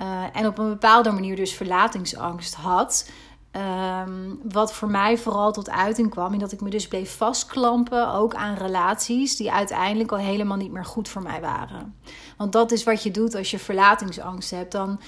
Uh, 0.00 0.22
en 0.32 0.46
op 0.46 0.58
een 0.58 0.68
bepaalde 0.68 1.10
manier 1.10 1.36
dus 1.36 1.54
verlatingsangst 1.54 2.54
had. 2.54 3.10
Ehm, 3.54 4.34
wat 4.52 4.72
voor 4.72 4.90
mij 4.90 5.18
vooral 5.18 5.52
tot 5.52 5.70
uiting 5.70 6.10
kwam, 6.10 6.32
in 6.32 6.38
dat 6.38 6.52
ik 6.52 6.60
me 6.60 6.70
dus 6.70 6.88
bleef 6.88 7.16
vastklampen, 7.16 8.12
ook 8.12 8.34
aan 8.34 8.54
relaties 8.54 9.36
die 9.36 9.52
uiteindelijk 9.52 10.12
al 10.12 10.18
helemaal 10.18 10.56
niet 10.56 10.72
meer 10.72 10.84
goed 10.84 11.08
voor 11.08 11.22
mij 11.22 11.40
waren. 11.40 11.94
Want 12.36 12.52
dat 12.52 12.72
is 12.72 12.84
wat 12.84 13.02
je 13.02 13.10
doet 13.10 13.34
als 13.34 13.50
je 13.50 13.58
verlatingsangst 13.58 14.50
hebt. 14.50 14.72
Dan 14.72 15.00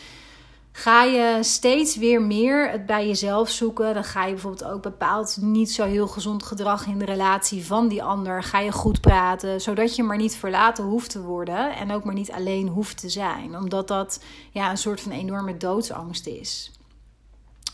ga 0.73 1.03
je 1.03 1.39
steeds 1.41 1.97
weer 1.97 2.23
meer 2.23 2.71
het 2.71 2.87
bij 2.87 3.07
jezelf 3.07 3.51
zoeken. 3.51 3.95
Dan 3.95 4.05
ga 4.05 4.25
je 4.25 4.33
bijvoorbeeld 4.33 4.71
ook 4.71 4.83
bepaald 4.83 5.37
niet 5.41 5.73
zo 5.73 5.85
heel 5.85 6.09
gezond 6.09 6.43
gedrag 6.43 6.87
in 6.87 6.99
de 6.99 7.05
relatie 7.05 7.67
van 7.67 7.89
die 7.89 8.03
ander. 8.03 8.43
Ga 8.43 8.59
je 8.59 8.73
goed 8.73 9.01
praten, 9.01 9.61
zodat 9.61 9.97
je 9.97 10.03
maar 10.03 10.17
niet 10.17 10.37
verlaten 10.37 10.85
hoeft 10.85 11.11
te 11.11 11.23
worden 11.23 11.77
en 11.77 11.93
ook 11.93 12.05
maar 12.05 12.15
niet 12.15 12.33
alleen 12.33 12.69
hoeft 12.69 12.99
te 12.99 13.09
zijn. 13.09 13.57
Omdat 13.57 13.89
dat 13.89 14.21
ja, 14.51 14.71
een 14.71 14.79
soort 14.79 15.01
van 15.01 15.13
enorme 15.13 15.57
doodsangst 15.57 16.27
is. 16.27 16.71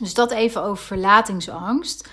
Dus 0.03 0.15
dat 0.15 0.31
even 0.31 0.63
over 0.63 0.85
verlatingsangst. 0.85 2.09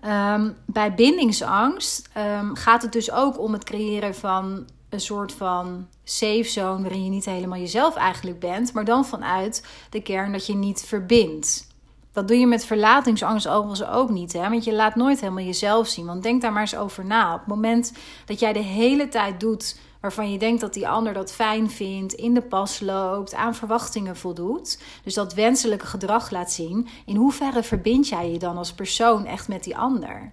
Ehm, 0.00 0.50
bij 0.66 0.94
bindingsangst 0.94 2.08
um, 2.40 2.56
gaat 2.56 2.82
het 2.82 2.92
dus 2.92 3.10
ook 3.10 3.38
om 3.38 3.52
het 3.52 3.64
creëren 3.64 4.14
van 4.14 4.66
een 4.88 5.00
soort 5.00 5.32
van 5.32 5.86
safe 6.04 6.48
zone 6.48 6.82
waarin 6.82 7.04
je 7.04 7.10
niet 7.10 7.24
helemaal 7.24 7.58
jezelf 7.58 7.96
eigenlijk 7.96 8.38
bent, 8.38 8.72
maar 8.72 8.84
dan 8.84 9.06
vanuit 9.06 9.66
de 9.90 10.02
kern 10.02 10.32
dat 10.32 10.46
je 10.46 10.54
niet 10.54 10.82
verbindt. 10.82 11.66
Dat 12.12 12.28
doe 12.28 12.38
je 12.38 12.46
met 12.46 12.64
verlatingsangst 12.64 13.48
overigens 13.48 13.88
ook 13.88 14.10
niet, 14.10 14.32
hè? 14.32 14.48
want 14.48 14.64
je 14.64 14.74
laat 14.74 14.94
nooit 14.94 15.20
helemaal 15.20 15.44
jezelf 15.44 15.86
zien. 15.86 16.06
Want 16.06 16.22
denk 16.22 16.42
daar 16.42 16.52
maar 16.52 16.60
eens 16.60 16.76
over 16.76 17.04
na. 17.04 17.32
Op 17.32 17.38
het 17.38 17.48
moment 17.48 17.92
dat 18.24 18.40
jij 18.40 18.52
de 18.52 18.58
hele 18.58 19.08
tijd 19.08 19.40
doet 19.40 19.78
waarvan 20.00 20.32
je 20.32 20.38
denkt 20.38 20.60
dat 20.60 20.74
die 20.74 20.88
ander 20.88 21.12
dat 21.12 21.32
fijn 21.32 21.70
vindt, 21.70 22.12
in 22.12 22.34
de 22.34 22.42
pas 22.42 22.80
loopt, 22.80 23.34
aan 23.34 23.54
verwachtingen 23.54 24.16
voldoet, 24.16 24.82
dus 25.04 25.14
dat 25.14 25.34
wenselijke 25.34 25.86
gedrag 25.86 26.30
laat 26.30 26.52
zien, 26.52 26.88
in 27.06 27.16
hoeverre 27.16 27.62
verbind 27.62 28.08
jij 28.08 28.30
je 28.30 28.38
dan 28.38 28.56
als 28.56 28.72
persoon 28.72 29.26
echt 29.26 29.48
met 29.48 29.64
die 29.64 29.76
ander? 29.76 30.32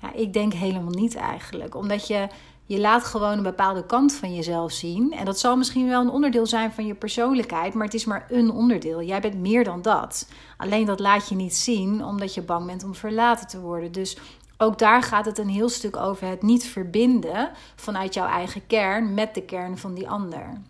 Ja, 0.00 0.12
ik 0.12 0.32
denk 0.32 0.52
helemaal 0.52 0.92
niet 0.92 1.14
eigenlijk, 1.14 1.74
omdat 1.74 2.06
je 2.06 2.28
je 2.66 2.80
laat 2.80 3.04
gewoon 3.04 3.36
een 3.36 3.42
bepaalde 3.42 3.86
kant 3.86 4.12
van 4.12 4.34
jezelf 4.34 4.72
zien. 4.72 5.12
En 5.12 5.24
dat 5.24 5.38
zal 5.38 5.56
misschien 5.56 5.88
wel 5.88 6.00
een 6.00 6.10
onderdeel 6.10 6.46
zijn 6.46 6.72
van 6.72 6.86
je 6.86 6.94
persoonlijkheid, 6.94 7.74
maar 7.74 7.84
het 7.84 7.94
is 7.94 8.04
maar 8.04 8.26
een 8.30 8.50
onderdeel. 8.50 9.02
Jij 9.02 9.20
bent 9.20 9.38
meer 9.38 9.64
dan 9.64 9.82
dat. 9.82 10.28
Alleen 10.56 10.86
dat 10.86 11.00
laat 11.00 11.28
je 11.28 11.34
niet 11.34 11.56
zien 11.56 12.04
omdat 12.04 12.34
je 12.34 12.42
bang 12.42 12.66
bent 12.66 12.84
om 12.84 12.94
verlaten 12.94 13.46
te 13.46 13.60
worden. 13.60 13.92
Dus 13.92 14.16
ook 14.62 14.78
daar 14.78 15.02
gaat 15.02 15.24
het 15.24 15.38
een 15.38 15.48
heel 15.48 15.68
stuk 15.68 15.96
over 15.96 16.28
het 16.28 16.42
niet 16.42 16.64
verbinden 16.64 17.50
vanuit 17.76 18.14
jouw 18.14 18.26
eigen 18.26 18.66
kern 18.66 19.14
met 19.14 19.34
de 19.34 19.42
kern 19.42 19.78
van 19.78 19.94
die 19.94 20.08
ander. 20.08 20.60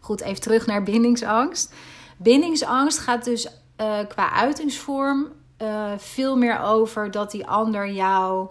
Goed, 0.00 0.20
even 0.20 0.40
terug 0.40 0.66
naar 0.66 0.82
bindingsangst. 0.82 1.74
Bindingsangst 2.16 2.98
gaat 2.98 3.24
dus 3.24 3.46
uh, 3.46 3.98
qua 4.08 4.32
uitingsvorm 4.32 5.26
uh, 5.62 5.92
veel 5.96 6.36
meer 6.36 6.60
over 6.60 7.10
dat 7.10 7.30
die 7.30 7.46
ander 7.46 7.90
jou 7.90 8.48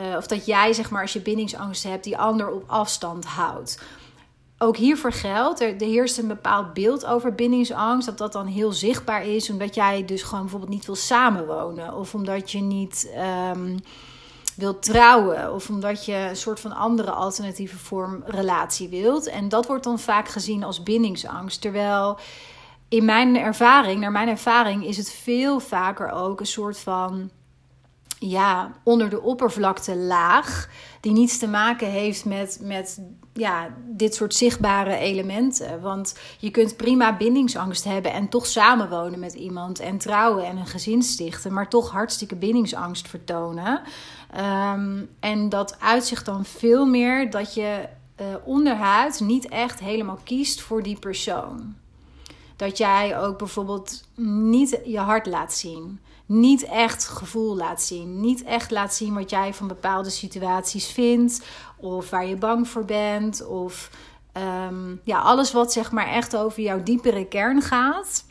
uh, 0.00 0.16
of 0.16 0.26
dat 0.26 0.46
jij, 0.46 0.72
zeg 0.72 0.90
maar, 0.90 1.02
als 1.02 1.12
je 1.12 1.20
bindingsangst 1.20 1.82
hebt, 1.82 2.04
die 2.04 2.18
ander 2.18 2.50
op 2.50 2.64
afstand 2.66 3.24
houdt. 3.24 3.82
Ook 4.62 4.76
hiervoor 4.76 5.12
geldt, 5.12 5.60
er, 5.60 5.68
er 5.68 5.86
heerst 5.86 6.18
een 6.18 6.26
bepaald 6.26 6.72
beeld 6.72 7.06
over 7.06 7.34
bindingsangst, 7.34 8.06
dat 8.06 8.18
dat 8.18 8.32
dan 8.32 8.46
heel 8.46 8.72
zichtbaar 8.72 9.26
is, 9.26 9.50
omdat 9.50 9.74
jij 9.74 10.04
dus 10.04 10.22
gewoon 10.22 10.40
bijvoorbeeld 10.40 10.70
niet 10.70 10.86
wil 10.86 10.94
samenwonen, 10.94 11.94
of 11.94 12.14
omdat 12.14 12.50
je 12.50 12.60
niet 12.60 13.12
um, 13.54 13.78
wilt 14.56 14.82
trouwen, 14.82 15.54
of 15.54 15.68
omdat 15.68 16.04
je 16.04 16.14
een 16.14 16.36
soort 16.36 16.60
van 16.60 16.72
andere 16.72 17.10
alternatieve 17.10 17.76
vorm 17.76 18.22
relatie 18.26 18.88
wilt. 18.88 19.26
En 19.26 19.48
dat 19.48 19.66
wordt 19.66 19.84
dan 19.84 19.98
vaak 19.98 20.28
gezien 20.28 20.64
als 20.64 20.82
bindingsangst, 20.82 21.60
terwijl 21.60 22.18
in 22.88 23.04
mijn 23.04 23.36
ervaring, 23.36 24.00
naar 24.00 24.12
mijn 24.12 24.28
ervaring, 24.28 24.86
is 24.86 24.96
het 24.96 25.12
veel 25.12 25.60
vaker 25.60 26.10
ook 26.10 26.40
een 26.40 26.46
soort 26.46 26.78
van 26.78 27.30
ja, 28.18 28.72
onder 28.82 29.10
de 29.10 29.22
oppervlakte 29.22 29.96
laag. 29.96 30.68
Die 31.00 31.12
niets 31.12 31.38
te 31.38 31.48
maken 31.48 31.88
heeft 31.88 32.24
met, 32.24 32.58
met 32.60 33.00
ja, 33.32 33.68
dit 33.86 34.14
soort 34.14 34.34
zichtbare 34.34 34.96
elementen. 34.96 35.80
Want 35.80 36.18
je 36.38 36.50
kunt 36.50 36.76
prima 36.76 37.16
bindingsangst 37.16 37.84
hebben 37.84 38.12
en 38.12 38.28
toch 38.28 38.46
samenwonen 38.46 39.18
met 39.18 39.34
iemand. 39.34 39.80
En 39.80 39.98
trouwen 39.98 40.46
en 40.46 40.56
een 40.56 40.66
gezin 40.66 41.02
stichten. 41.02 41.52
Maar 41.52 41.68
toch 41.68 41.90
hartstikke 41.90 42.36
bindingsangst 42.36 43.08
vertonen. 43.08 43.82
Um, 44.74 45.08
en 45.20 45.48
dat 45.48 45.80
uitzicht 45.80 46.24
dan 46.24 46.44
veel 46.44 46.86
meer 46.86 47.30
dat 47.30 47.54
je 47.54 47.88
uh, 48.20 48.26
onderhuid 48.44 49.20
niet 49.20 49.48
echt 49.48 49.80
helemaal 49.80 50.18
kiest 50.24 50.60
voor 50.60 50.82
die 50.82 50.98
persoon. 50.98 51.74
Dat 52.56 52.78
jij 52.78 53.18
ook 53.18 53.38
bijvoorbeeld 53.38 54.04
niet 54.16 54.80
je 54.84 54.98
hart 54.98 55.26
laat 55.26 55.52
zien 55.54 56.00
niet 56.32 56.64
echt 56.64 57.08
gevoel 57.08 57.56
laat 57.56 57.82
zien. 57.82 58.20
Niet 58.20 58.42
echt 58.42 58.70
laat 58.70 58.94
zien 58.94 59.14
wat 59.14 59.30
jij 59.30 59.54
van 59.54 59.68
bepaalde 59.68 60.10
situaties 60.10 60.86
vindt. 60.86 61.44
Of 61.76 62.10
waar 62.10 62.26
je 62.26 62.36
bang 62.36 62.68
voor 62.68 62.84
bent. 62.84 63.46
Of 63.46 63.90
um, 64.66 65.00
ja, 65.04 65.20
alles 65.20 65.52
wat 65.52 65.72
zeg 65.72 65.92
maar 65.92 66.06
echt 66.06 66.36
over 66.36 66.62
jouw 66.62 66.82
diepere 66.82 67.24
kern 67.24 67.62
gaat. 67.62 68.24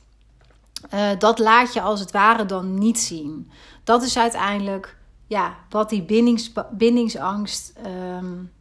Uh, 0.94 1.10
dat 1.18 1.40
laat 1.40 1.74
je 1.74 1.82
als 1.82 2.00
het 2.00 2.12
ware 2.12 2.46
dan 2.46 2.74
niet 2.74 3.00
zien. 3.00 3.52
Dat 3.84 4.04
is 4.04 4.18
uiteindelijk 4.18 4.98
ja, 5.28 5.56
wat 5.70 5.90
die 5.90 6.04
bindings, 6.04 6.52
bindingsangst. 6.72 7.74
Um, 8.18 8.52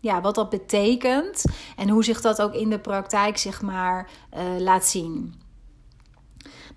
ja, 0.00 0.20
wat 0.20 0.34
dat 0.34 0.50
betekent 0.50 1.44
en 1.76 1.88
hoe 1.88 2.04
zich 2.04 2.20
dat 2.20 2.42
ook 2.42 2.54
in 2.54 2.70
de 2.70 2.78
praktijk 2.78 3.38
zeg 3.38 3.62
maar 3.62 4.10
uh, 4.36 4.40
laat 4.58 4.84
zien. 4.84 5.34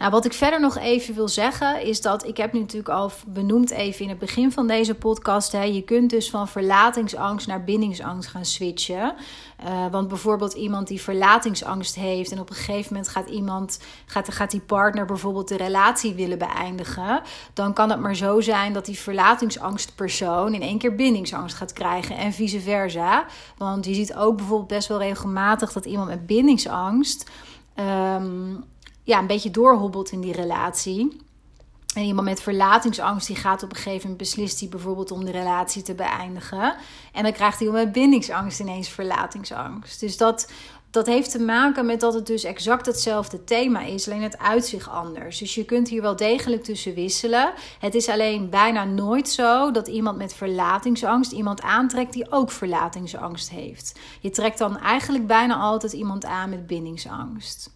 Nou, 0.03 0.15
wat 0.15 0.25
ik 0.25 0.33
verder 0.33 0.59
nog 0.59 0.77
even 0.77 1.15
wil 1.15 1.27
zeggen 1.27 1.81
is 1.81 2.01
dat 2.01 2.27
ik 2.27 2.37
heb 2.37 2.53
nu 2.53 2.59
natuurlijk 2.59 2.89
al 2.89 3.11
benoemd 3.27 3.71
even 3.71 4.03
in 4.03 4.09
het 4.09 4.19
begin 4.19 4.51
van 4.51 4.67
deze 4.67 4.95
podcast. 4.95 5.51
Hè, 5.51 5.63
je 5.63 5.81
kunt 5.81 6.09
dus 6.09 6.29
van 6.29 6.47
verlatingsangst 6.47 7.47
naar 7.47 7.63
bindingsangst 7.63 8.29
gaan 8.29 8.45
switchen. 8.45 9.15
Uh, 9.65 9.85
want 9.91 10.07
bijvoorbeeld 10.07 10.53
iemand 10.53 10.87
die 10.87 11.01
verlatingsangst 11.01 11.95
heeft 11.95 12.31
en 12.31 12.39
op 12.39 12.49
een 12.49 12.55
gegeven 12.55 12.93
moment 12.93 13.11
gaat 13.11 13.29
iemand, 13.29 13.79
gaat, 14.05 14.33
gaat 14.33 14.51
die 14.51 14.59
partner 14.59 15.05
bijvoorbeeld 15.05 15.47
de 15.47 15.57
relatie 15.57 16.13
willen 16.13 16.37
beëindigen. 16.37 17.21
Dan 17.53 17.73
kan 17.73 17.89
het 17.89 17.99
maar 17.99 18.15
zo 18.15 18.41
zijn 18.41 18.73
dat 18.73 18.85
die 18.85 18.99
verlatingsangstpersoon 18.99 20.53
in 20.53 20.61
één 20.61 20.77
keer 20.77 20.95
bindingsangst 20.95 21.55
gaat 21.55 21.73
krijgen 21.73 22.17
en 22.17 22.33
vice 22.33 22.59
versa. 22.59 23.25
Want 23.57 23.85
je 23.85 23.93
ziet 23.93 24.15
ook 24.15 24.35
bijvoorbeeld 24.37 24.69
best 24.69 24.87
wel 24.87 24.99
regelmatig 24.99 25.71
dat 25.71 25.85
iemand 25.85 26.09
met 26.09 26.25
bindingsangst. 26.25 27.29
Um, 27.79 28.42
ja, 29.03 29.19
een 29.19 29.27
beetje 29.27 29.51
doorhobbelt 29.51 30.11
in 30.11 30.21
die 30.21 30.33
relatie. 30.33 31.21
En 31.93 32.03
iemand 32.03 32.27
met 32.27 32.41
verlatingsangst, 32.41 33.27
die 33.27 33.35
gaat 33.35 33.63
op 33.63 33.69
een 33.69 33.75
gegeven 33.75 34.01
moment 34.01 34.17
beslist 34.17 34.59
hij 34.59 34.69
bijvoorbeeld 34.69 35.11
om 35.11 35.25
de 35.25 35.31
relatie 35.31 35.81
te 35.81 35.93
beëindigen. 35.93 36.75
En 37.13 37.23
dan 37.23 37.31
krijgt 37.31 37.59
hij 37.59 37.69
met 37.69 37.91
bindingsangst 37.91 38.59
ineens 38.59 38.89
verlatingsangst. 38.89 39.99
Dus 39.99 40.17
dat, 40.17 40.51
dat 40.89 41.05
heeft 41.05 41.31
te 41.31 41.39
maken 41.39 41.85
met 41.85 41.99
dat 41.99 42.13
het 42.13 42.25
dus 42.25 42.43
exact 42.43 42.85
hetzelfde 42.85 43.43
thema 43.43 43.81
is, 43.81 44.07
alleen 44.07 44.21
het 44.21 44.37
uitzicht 44.37 44.89
anders. 44.89 45.37
Dus 45.37 45.55
je 45.55 45.65
kunt 45.65 45.89
hier 45.89 46.01
wel 46.01 46.15
degelijk 46.15 46.63
tussen 46.63 46.93
wisselen. 46.93 47.53
Het 47.79 47.95
is 47.95 48.09
alleen 48.09 48.49
bijna 48.49 48.83
nooit 48.83 49.29
zo 49.29 49.71
dat 49.71 49.87
iemand 49.87 50.17
met 50.17 50.33
verlatingsangst 50.33 51.31
iemand 51.31 51.61
aantrekt 51.61 52.13
die 52.13 52.31
ook 52.31 52.51
verlatingsangst 52.51 53.49
heeft. 53.49 53.99
Je 54.19 54.29
trekt 54.29 54.57
dan 54.57 54.77
eigenlijk 54.79 55.27
bijna 55.27 55.55
altijd 55.55 55.93
iemand 55.93 56.25
aan 56.25 56.49
met 56.49 56.67
bindingsangst. 56.67 57.71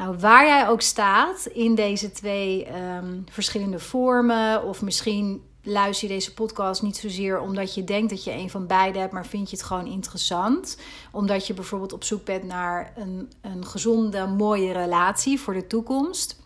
Nou, 0.00 0.16
waar 0.18 0.46
jij 0.46 0.68
ook 0.68 0.80
staat 0.80 1.46
in 1.46 1.74
deze 1.74 2.12
twee 2.12 2.66
um, 2.96 3.24
verschillende 3.30 3.78
vormen, 3.78 4.64
of 4.64 4.82
misschien 4.82 5.42
luister 5.62 6.08
je 6.08 6.14
deze 6.14 6.34
podcast 6.34 6.82
niet 6.82 6.96
zozeer 6.96 7.40
omdat 7.40 7.74
je 7.74 7.84
denkt 7.84 8.10
dat 8.10 8.24
je 8.24 8.32
een 8.32 8.50
van 8.50 8.66
beide 8.66 8.98
hebt, 8.98 9.12
maar 9.12 9.26
vind 9.26 9.50
je 9.50 9.56
het 9.56 9.66
gewoon 9.66 9.86
interessant. 9.86 10.76
Omdat 11.12 11.46
je 11.46 11.54
bijvoorbeeld 11.54 11.92
op 11.92 12.04
zoek 12.04 12.24
bent 12.24 12.44
naar 12.44 12.92
een, 12.96 13.32
een 13.40 13.66
gezonde, 13.66 14.26
mooie 14.26 14.72
relatie 14.72 15.40
voor 15.40 15.54
de 15.54 15.66
toekomst. 15.66 16.40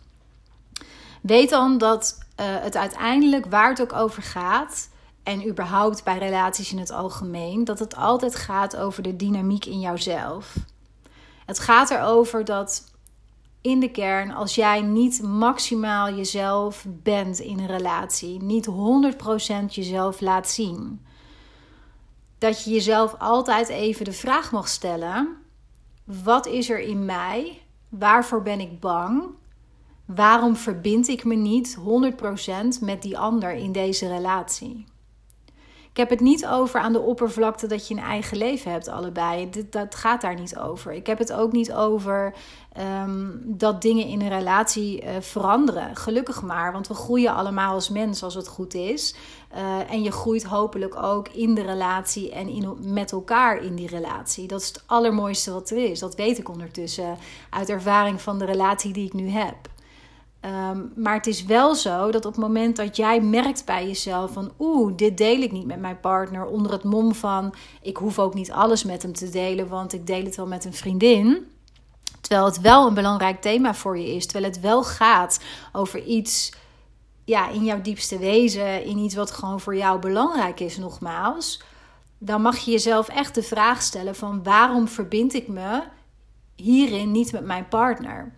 Weet 1.21 1.49
dan 1.49 1.77
dat 1.77 2.17
uh, 2.39 2.45
het 2.47 2.77
uiteindelijk, 2.77 3.45
waar 3.45 3.69
het 3.69 3.81
ook 3.81 3.93
over 3.93 4.23
gaat, 4.23 4.89
en 5.23 5.47
überhaupt 5.47 6.03
bij 6.03 6.17
relaties 6.17 6.71
in 6.71 6.79
het 6.79 6.91
algemeen, 6.91 7.63
dat 7.63 7.79
het 7.79 7.95
altijd 7.95 8.35
gaat 8.35 8.75
over 8.75 9.03
de 9.03 9.15
dynamiek 9.15 9.65
in 9.65 9.79
jouzelf. 9.79 10.55
Het 11.45 11.59
gaat 11.59 11.89
erover 11.89 12.45
dat 12.45 12.93
in 13.65 13.79
de 13.79 13.91
kern, 13.91 14.31
als 14.31 14.55
jij 14.55 14.81
niet 14.81 15.21
maximaal 15.21 16.15
jezelf 16.15 16.85
bent 16.87 17.39
in 17.39 17.59
een 17.59 17.67
relatie, 17.67 18.41
niet 18.41 18.69
100% 18.69 19.65
jezelf 19.69 20.21
laat 20.21 20.49
zien, 20.49 21.05
dat 22.37 22.63
je 22.63 22.71
jezelf 22.71 23.15
altijd 23.19 23.67
even 23.67 24.05
de 24.05 24.11
vraag 24.11 24.51
mag 24.51 24.67
stellen: 24.67 25.37
wat 26.03 26.45
is 26.45 26.69
er 26.69 26.79
in 26.79 27.05
mij? 27.05 27.61
Waarvoor 27.89 28.41
ben 28.41 28.59
ik 28.59 28.79
bang? 28.79 29.23
Waarom 30.05 30.55
verbind 30.55 31.07
ik 31.07 31.23
me 31.23 31.35
niet 31.35 31.77
100% 32.77 32.81
met 32.81 33.01
die 33.01 33.17
ander 33.17 33.51
in 33.51 33.71
deze 33.71 34.07
relatie? 34.07 34.85
Ik 35.95 36.01
heb 36.01 36.09
het 36.09 36.19
niet 36.19 36.47
over 36.47 36.79
aan 36.79 36.93
de 36.93 36.99
oppervlakte 36.99 37.67
dat 37.67 37.87
je 37.87 37.93
een 37.93 37.99
eigen 37.99 38.37
leven 38.37 38.71
hebt, 38.71 38.87
allebei. 38.87 39.49
dat 39.69 39.95
gaat 39.95 40.21
daar 40.21 40.35
niet 40.35 40.57
over. 40.57 40.93
Ik 40.93 41.07
heb 41.07 41.17
het 41.17 41.33
ook 41.33 41.51
niet 41.51 41.73
over 41.73 42.33
ehm, 42.73 43.29
dat 43.43 43.81
dingen 43.81 44.07
in 44.07 44.21
een 44.21 44.29
relatie 44.29 45.03
uh, 45.03 45.09
veranderen. 45.19 45.95
Gelukkig 45.95 46.41
maar, 46.41 46.71
want 46.71 46.87
we 46.87 46.93
groeien 46.93 47.35
allemaal 47.35 47.73
als 47.73 47.89
mens 47.89 48.23
als 48.23 48.33
het 48.33 48.47
goed 48.47 48.73
is. 48.73 49.15
Uh, 49.53 49.91
en 49.91 50.03
je 50.03 50.11
groeit 50.11 50.43
hopelijk 50.43 50.95
ook 50.95 51.27
in 51.27 51.53
de 51.53 51.63
relatie 51.63 52.31
en 52.31 52.47
in, 52.47 52.77
met 52.81 53.11
elkaar 53.11 53.63
in 53.63 53.75
die 53.75 53.87
relatie. 53.87 54.47
Dat 54.47 54.61
is 54.61 54.67
het 54.67 54.83
allermooiste 54.85 55.51
wat 55.51 55.69
er 55.69 55.89
is. 55.89 55.99
Dat 55.99 56.15
weet 56.15 56.37
ik 56.37 56.49
ondertussen 56.49 57.17
uit 57.49 57.69
ervaring 57.69 58.21
van 58.21 58.39
de 58.39 58.45
relatie 58.45 58.93
die 58.93 59.05
ik 59.05 59.13
nu 59.13 59.29
heb. 59.29 59.55
Ehm, 60.45 60.81
maar 60.95 61.13
het 61.13 61.27
is 61.27 61.43
wel 61.43 61.75
zo 61.75 62.11
dat 62.11 62.25
op 62.25 62.31
het 62.31 62.41
moment 62.41 62.75
dat 62.75 62.95
jij 62.95 63.21
merkt 63.21 63.65
bij 63.65 63.87
jezelf 63.87 64.31
van 64.31 64.51
oeh, 64.59 64.93
dit 64.95 65.17
deel 65.17 65.41
ik 65.41 65.51
niet 65.51 65.65
met 65.65 65.79
mijn 65.79 65.99
partner 65.99 66.45
onder 66.45 66.71
het 66.71 66.83
mom 66.83 67.13
van 67.13 67.53
ik 67.81 67.97
hoef 67.97 68.19
ook 68.19 68.33
niet 68.33 68.51
alles 68.51 68.83
met 68.83 69.01
hem 69.01 69.13
te 69.13 69.29
delen, 69.29 69.67
want 69.67 69.93
ik 69.93 70.07
deel 70.07 70.23
het 70.23 70.35
wel 70.35 70.47
met 70.47 70.65
een 70.65 70.73
vriendin. 70.73 71.47
Terwijl 72.21 72.45
het 72.45 72.61
wel 72.61 72.87
een 72.87 72.93
belangrijk 72.93 73.41
thema 73.41 73.73
voor 73.73 73.97
je 73.97 74.15
is, 74.15 74.25
terwijl 74.25 74.51
het 74.51 74.61
wel 74.61 74.83
gaat 74.83 75.39
over 75.71 76.03
iets 76.03 76.53
ja, 77.23 77.49
in 77.49 77.63
jouw 77.63 77.81
diepste 77.81 78.17
wezen, 78.17 78.83
in 78.83 78.97
iets 78.97 79.15
wat 79.15 79.31
gewoon 79.31 79.59
voor 79.59 79.75
jou 79.75 79.99
belangrijk 79.99 80.59
is, 80.59 80.77
nogmaals. 80.77 81.61
Dan 82.17 82.41
mag 82.41 82.57
je 82.57 82.71
jezelf 82.71 83.07
echt 83.07 83.35
de 83.35 83.43
vraag 83.43 83.81
stellen 83.81 84.15
van 84.15 84.43
waarom 84.43 84.87
verbind 84.87 85.33
ik 85.33 85.47
me 85.47 85.83
hierin 86.55 87.11
niet 87.11 87.31
met 87.31 87.45
mijn 87.45 87.67
partner? 87.67 88.33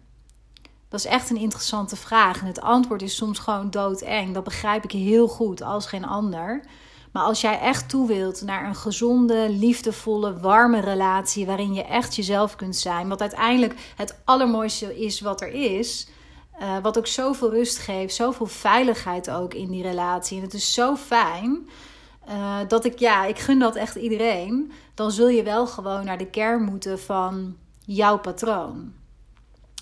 Dat 0.90 1.00
is 1.00 1.06
echt 1.06 1.30
een 1.30 1.38
interessante 1.38 1.96
vraag. 1.96 2.40
En 2.42 2.48
het 2.48 2.62
antwoord 2.62 3.02
is 3.02 3.16
soms 3.16 3.40
gewoon 3.40 3.70
doodeng. 3.70 4.34
Dat 4.34 4.44
begrijp 4.44 4.84
ik 4.84 4.92
heel 4.92 5.28
goed, 5.28 5.62
als 5.62 5.86
geen 5.86 6.06
ander. 6.06 6.64
Maar 7.12 7.24
als 7.24 7.42
jij 7.42 7.60
echt 7.60 7.90
toe 7.90 8.08
wilt 8.08 8.42
naar 8.42 8.68
een 8.68 8.76
gezonde, 8.76 9.50
liefdevolle, 9.50 10.40
warme 10.40 10.80
relatie. 10.80 11.46
waarin 11.46 11.74
je 11.74 11.84
echt 11.84 12.16
jezelf 12.16 12.56
kunt 12.56 12.76
zijn. 12.76 13.08
Wat 13.08 13.22
uiteindelijk 13.22 13.76
het 13.96 14.20
allermooiste 14.26 15.00
is 15.00 15.22
wat 15.22 15.42
er 15.42 15.54
is. 15.54 16.08
Uh, 16.62 16.78
wat 16.82 16.98
ook 16.98 17.08
zoveel 17.08 17.52
rust 17.52 17.78
geeft, 17.78 18.16
zoveel 18.16 18.46
veiligheid 18.46 19.30
ook 19.30 19.54
in 19.54 19.72
die 19.72 19.84
relatie. 19.84 20.38
En 20.38 20.44
het 20.44 20.54
is 20.54 20.74
zo 20.74 20.96
fijn. 20.96 21.70
Uh, 22.30 22.58
dat 22.68 22.86
ik, 22.86 23.00
ja, 23.00 23.26
ik 23.26 23.40
gun 23.40 23.60
dat 23.60 23.76
echt 23.76 23.96
iedereen. 23.96 24.72
Dan 24.94 25.12
zul 25.12 25.28
je 25.28 25.44
wel 25.44 25.68
gewoon 25.68 26.06
naar 26.06 26.18
de 26.18 26.30
kern 26.30 26.64
moeten 26.64 27.00
van 27.00 27.58
jouw 27.86 28.18
patroon 28.20 28.94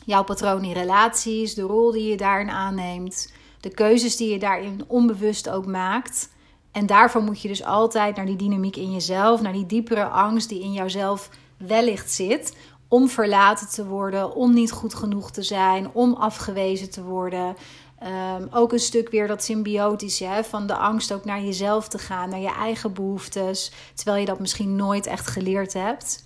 jouw 0.05 0.23
patroon 0.23 0.63
in 0.63 0.71
relaties, 0.71 1.53
de 1.53 1.61
rol 1.61 1.91
die 1.91 2.09
je 2.09 2.17
daarin 2.17 2.49
aanneemt, 2.49 3.33
de 3.59 3.69
keuzes 3.69 4.15
die 4.15 4.31
je 4.31 4.39
daarin 4.39 4.83
onbewust 4.87 5.49
ook 5.49 5.65
maakt. 5.65 6.29
En 6.71 6.85
daarvoor 6.85 7.21
moet 7.21 7.41
je 7.41 7.47
dus 7.47 7.63
altijd 7.63 8.15
naar 8.15 8.25
die 8.25 8.35
dynamiek 8.35 8.75
in 8.75 8.91
jezelf, 8.91 9.41
naar 9.41 9.53
die 9.53 9.65
diepere 9.65 10.05
angst 10.05 10.49
die 10.49 10.61
in 10.61 10.73
jouzelf 10.73 11.29
wellicht 11.57 12.11
zit, 12.11 12.55
om 12.87 13.09
verlaten 13.09 13.69
te 13.69 13.85
worden, 13.85 14.35
om 14.35 14.53
niet 14.53 14.71
goed 14.71 14.93
genoeg 14.93 15.31
te 15.31 15.43
zijn, 15.43 15.89
om 15.93 16.13
afgewezen 16.13 16.89
te 16.89 17.03
worden. 17.03 17.55
Um, 18.03 18.47
ook 18.51 18.71
een 18.71 18.79
stuk 18.79 19.09
weer 19.09 19.27
dat 19.27 19.43
symbiotische, 19.43 20.25
hè, 20.25 20.43
van 20.43 20.67
de 20.67 20.75
angst 20.75 21.13
ook 21.13 21.25
naar 21.25 21.41
jezelf 21.41 21.87
te 21.87 21.97
gaan, 21.97 22.29
naar 22.29 22.39
je 22.39 22.53
eigen 22.53 22.93
behoeftes, 22.93 23.71
terwijl 23.93 24.19
je 24.19 24.25
dat 24.25 24.39
misschien 24.39 24.75
nooit 24.75 25.05
echt 25.05 25.27
geleerd 25.27 25.73
hebt. 25.73 26.25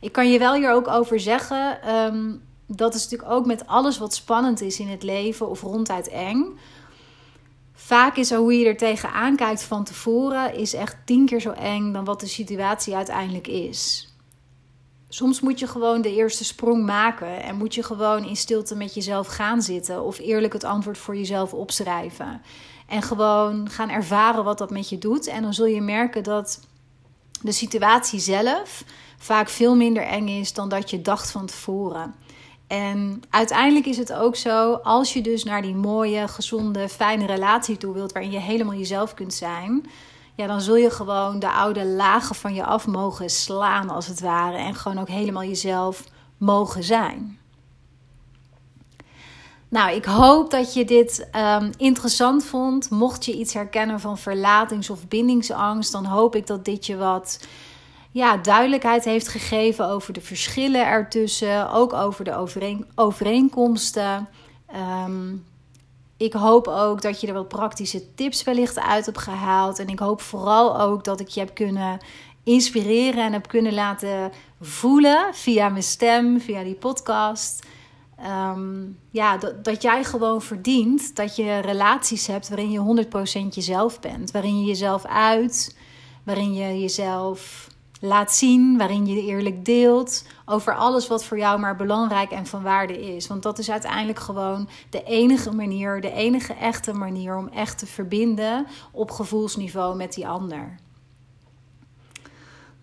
Ik 0.00 0.12
kan 0.12 0.30
je 0.30 0.38
wel 0.38 0.54
hier 0.54 0.72
ook 0.72 0.88
over 0.88 1.20
zeggen, 1.20 1.90
um, 1.94 2.42
dat 2.66 2.94
is 2.94 3.02
natuurlijk 3.02 3.30
ook 3.30 3.46
met 3.46 3.66
alles 3.66 3.98
wat 3.98 4.14
spannend 4.14 4.60
is 4.60 4.78
in 4.78 4.88
het 4.88 5.02
leven 5.02 5.48
of 5.48 5.60
ronduit 5.60 6.08
eng. 6.08 6.58
Vaak 7.72 8.16
is 8.16 8.32
hoe 8.32 8.58
je 8.58 8.66
er 8.66 8.76
tegenaan 8.76 9.36
kijkt 9.36 9.62
van 9.62 9.84
tevoren, 9.84 10.54
is 10.54 10.74
echt 10.74 10.96
tien 11.04 11.26
keer 11.26 11.40
zo 11.40 11.50
eng 11.50 11.92
dan 11.92 12.04
wat 12.04 12.20
de 12.20 12.26
situatie 12.26 12.94
uiteindelijk 12.94 13.46
is. 13.46 14.08
Soms 15.08 15.40
moet 15.40 15.58
je 15.58 15.66
gewoon 15.66 16.02
de 16.02 16.14
eerste 16.14 16.44
sprong 16.44 16.84
maken 16.84 17.42
en 17.42 17.56
moet 17.56 17.74
je 17.74 17.82
gewoon 17.82 18.24
in 18.24 18.36
stilte 18.36 18.76
met 18.76 18.94
jezelf 18.94 19.26
gaan 19.26 19.62
zitten 19.62 20.02
of 20.02 20.18
eerlijk 20.18 20.52
het 20.52 20.64
antwoord 20.64 20.98
voor 20.98 21.16
jezelf 21.16 21.52
opschrijven. 21.52 22.42
En 22.86 23.02
gewoon 23.02 23.70
gaan 23.70 23.90
ervaren 23.90 24.44
wat 24.44 24.58
dat 24.58 24.70
met 24.70 24.88
je 24.88 24.98
doet. 24.98 25.26
En 25.26 25.42
dan 25.42 25.54
zul 25.54 25.66
je 25.66 25.80
merken 25.80 26.22
dat 26.22 26.60
de 27.42 27.52
situatie 27.52 28.18
zelf 28.18 28.84
vaak 29.18 29.48
veel 29.48 29.76
minder 29.76 30.02
eng 30.02 30.28
is 30.28 30.52
dan 30.52 30.68
dat 30.68 30.90
je 30.90 31.02
dacht 31.02 31.30
van 31.30 31.46
tevoren. 31.46 32.14
En 32.66 33.22
uiteindelijk 33.30 33.86
is 33.86 33.96
het 33.96 34.12
ook 34.12 34.36
zo, 34.36 34.72
als 34.72 35.12
je 35.12 35.20
dus 35.20 35.44
naar 35.44 35.62
die 35.62 35.74
mooie, 35.74 36.28
gezonde, 36.28 36.88
fijne 36.88 37.26
relatie 37.26 37.76
toe 37.76 37.94
wilt, 37.94 38.12
waarin 38.12 38.30
je 38.32 38.38
helemaal 38.38 38.74
jezelf 38.74 39.14
kunt 39.14 39.34
zijn, 39.34 39.86
ja, 40.34 40.46
dan 40.46 40.60
zul 40.60 40.76
je 40.76 40.90
gewoon 40.90 41.38
de 41.38 41.50
oude 41.50 41.86
lagen 41.86 42.34
van 42.34 42.54
je 42.54 42.64
af 42.64 42.86
mogen 42.86 43.30
slaan, 43.30 43.90
als 43.90 44.06
het 44.06 44.20
ware, 44.20 44.56
en 44.56 44.74
gewoon 44.74 44.98
ook 44.98 45.08
helemaal 45.08 45.44
jezelf 45.44 46.04
mogen 46.36 46.84
zijn. 46.84 47.38
Nou, 49.68 49.94
ik 49.94 50.04
hoop 50.04 50.50
dat 50.50 50.74
je 50.74 50.84
dit 50.84 51.28
um, 51.36 51.70
interessant 51.76 52.44
vond. 52.44 52.90
Mocht 52.90 53.24
je 53.24 53.36
iets 53.38 53.54
herkennen 53.54 54.00
van 54.00 54.18
verlatings- 54.18 54.90
of 54.90 55.08
bindingsangst, 55.08 55.92
dan 55.92 56.04
hoop 56.04 56.36
ik 56.36 56.46
dat 56.46 56.64
dit 56.64 56.86
je 56.86 56.96
wat 56.96 57.46
ja, 58.14 58.36
duidelijkheid 58.36 59.04
heeft 59.04 59.28
gegeven 59.28 59.88
over 59.88 60.12
de 60.12 60.20
verschillen 60.20 60.86
ertussen, 60.86 61.70
ook 61.70 61.92
over 61.92 62.24
de 62.24 62.36
overeen, 62.36 62.86
overeenkomsten. 62.94 64.28
Ehm, 64.66 65.36
ik 66.16 66.32
hoop 66.32 66.68
ook 66.68 67.02
dat 67.02 67.20
je 67.20 67.26
er 67.26 67.32
wat 67.32 67.48
praktische 67.48 68.14
tips 68.14 68.42
wellicht 68.42 68.78
uit 68.78 69.06
hebt 69.06 69.18
gehaald. 69.18 69.78
En 69.78 69.88
ik 69.88 69.98
hoop 69.98 70.20
vooral 70.20 70.80
ook 70.80 71.04
dat 71.04 71.20
ik 71.20 71.28
je 71.28 71.40
heb 71.40 71.54
kunnen 71.54 71.98
inspireren 72.44 73.24
en 73.24 73.32
heb 73.32 73.48
kunnen 73.48 73.74
laten 73.74 74.32
voelen 74.60 75.34
via 75.34 75.68
mijn 75.68 75.82
stem, 75.82 76.40
via 76.40 76.62
die 76.62 76.74
podcast. 76.74 77.66
Ehm, 78.18 78.82
ja, 79.10 79.36
dat, 79.36 79.64
dat 79.64 79.82
jij 79.82 80.04
gewoon 80.04 80.42
verdient 80.42 81.16
dat 81.16 81.36
je 81.36 81.58
relaties 81.58 82.26
hebt 82.26 82.48
waarin 82.48 82.70
je 82.70 83.06
100% 83.50 83.54
jezelf 83.54 84.00
bent. 84.00 84.30
Waarin 84.30 84.60
je 84.60 84.66
jezelf 84.66 85.04
uit, 85.04 85.76
waarin 86.24 86.54
je 86.54 86.80
jezelf 86.80 87.72
laat 88.04 88.34
zien, 88.34 88.78
waarin 88.78 89.06
je 89.06 89.22
eerlijk 89.22 89.64
deelt 89.64 90.24
over 90.44 90.76
alles 90.76 91.08
wat 91.08 91.24
voor 91.24 91.38
jou 91.38 91.60
maar 91.60 91.76
belangrijk 91.76 92.30
en 92.30 92.46
van 92.46 92.62
waarde 92.62 93.14
is. 93.14 93.26
Want 93.26 93.42
dat 93.42 93.58
is 93.58 93.70
uiteindelijk 93.70 94.18
gewoon 94.18 94.68
de 94.90 95.02
enige 95.02 95.52
manier, 95.52 96.00
de 96.00 96.12
enige 96.12 96.52
echte 96.52 96.92
manier 96.92 97.36
om 97.36 97.48
echt 97.48 97.78
te 97.78 97.86
verbinden 97.86 98.66
op 98.92 99.10
gevoelsniveau 99.10 99.96
met 99.96 100.12
die 100.12 100.26
ander. 100.26 100.74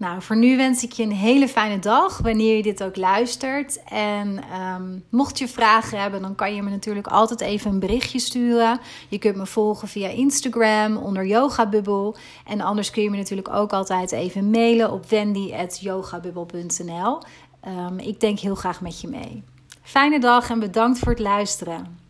Nou, 0.02 0.22
voor 0.22 0.38
nu 0.38 0.58
wens 0.58 0.84
ik 0.84 0.92
je 0.92 1.04
een 1.04 1.12
hele 1.12 1.48
fijne 1.48 1.80
dag 1.80 2.18
wanneer 2.18 2.56
je 2.56 2.64
dit 2.64 2.84
ook 2.84 2.96
luistert. 2.96 3.84
En 3.84 4.44
ehm, 4.52 5.00
mocht 5.10 5.40
je 5.40 5.48
vragen 5.48 6.02
hebben, 6.02 6.22
dan 6.22 6.36
kan 6.36 6.56
je 6.56 6.64
me 6.64 6.70
natuurlijk 6.70 7.08
altijd 7.08 7.42
even 7.42 7.72
een 7.72 7.80
berichtje 7.80 8.20
sturen. 8.20 8.80
Je 9.10 9.18
kunt 9.18 9.36
me 9.36 9.46
volgen 9.46 9.88
via 9.88 10.08
Instagram 10.08 10.98
onder 10.98 11.26
yogabubbel. 11.26 12.16
En 12.46 12.62
anders 12.62 12.92
kun 12.92 13.04
je 13.04 13.10
me 13.10 13.18
natuurlijk 13.18 13.54
ook 13.54 13.74
altijd 13.74 14.12
even 14.12 14.50
mailen 14.50 14.92
op 14.92 15.10
wendy.yogabubbel.nl. 15.10 17.22
Um, 17.68 18.00
ik 18.00 18.20
denk 18.20 18.40
heel 18.40 18.56
graag 18.56 18.82
met 18.82 19.02
je 19.02 19.08
mee. 19.08 19.44
Fijne 19.82 20.20
dag 20.20 20.50
en 20.50 20.60
bedankt 20.60 21.00
voor 21.00 21.12
het 21.12 21.20
luisteren. 21.20 22.01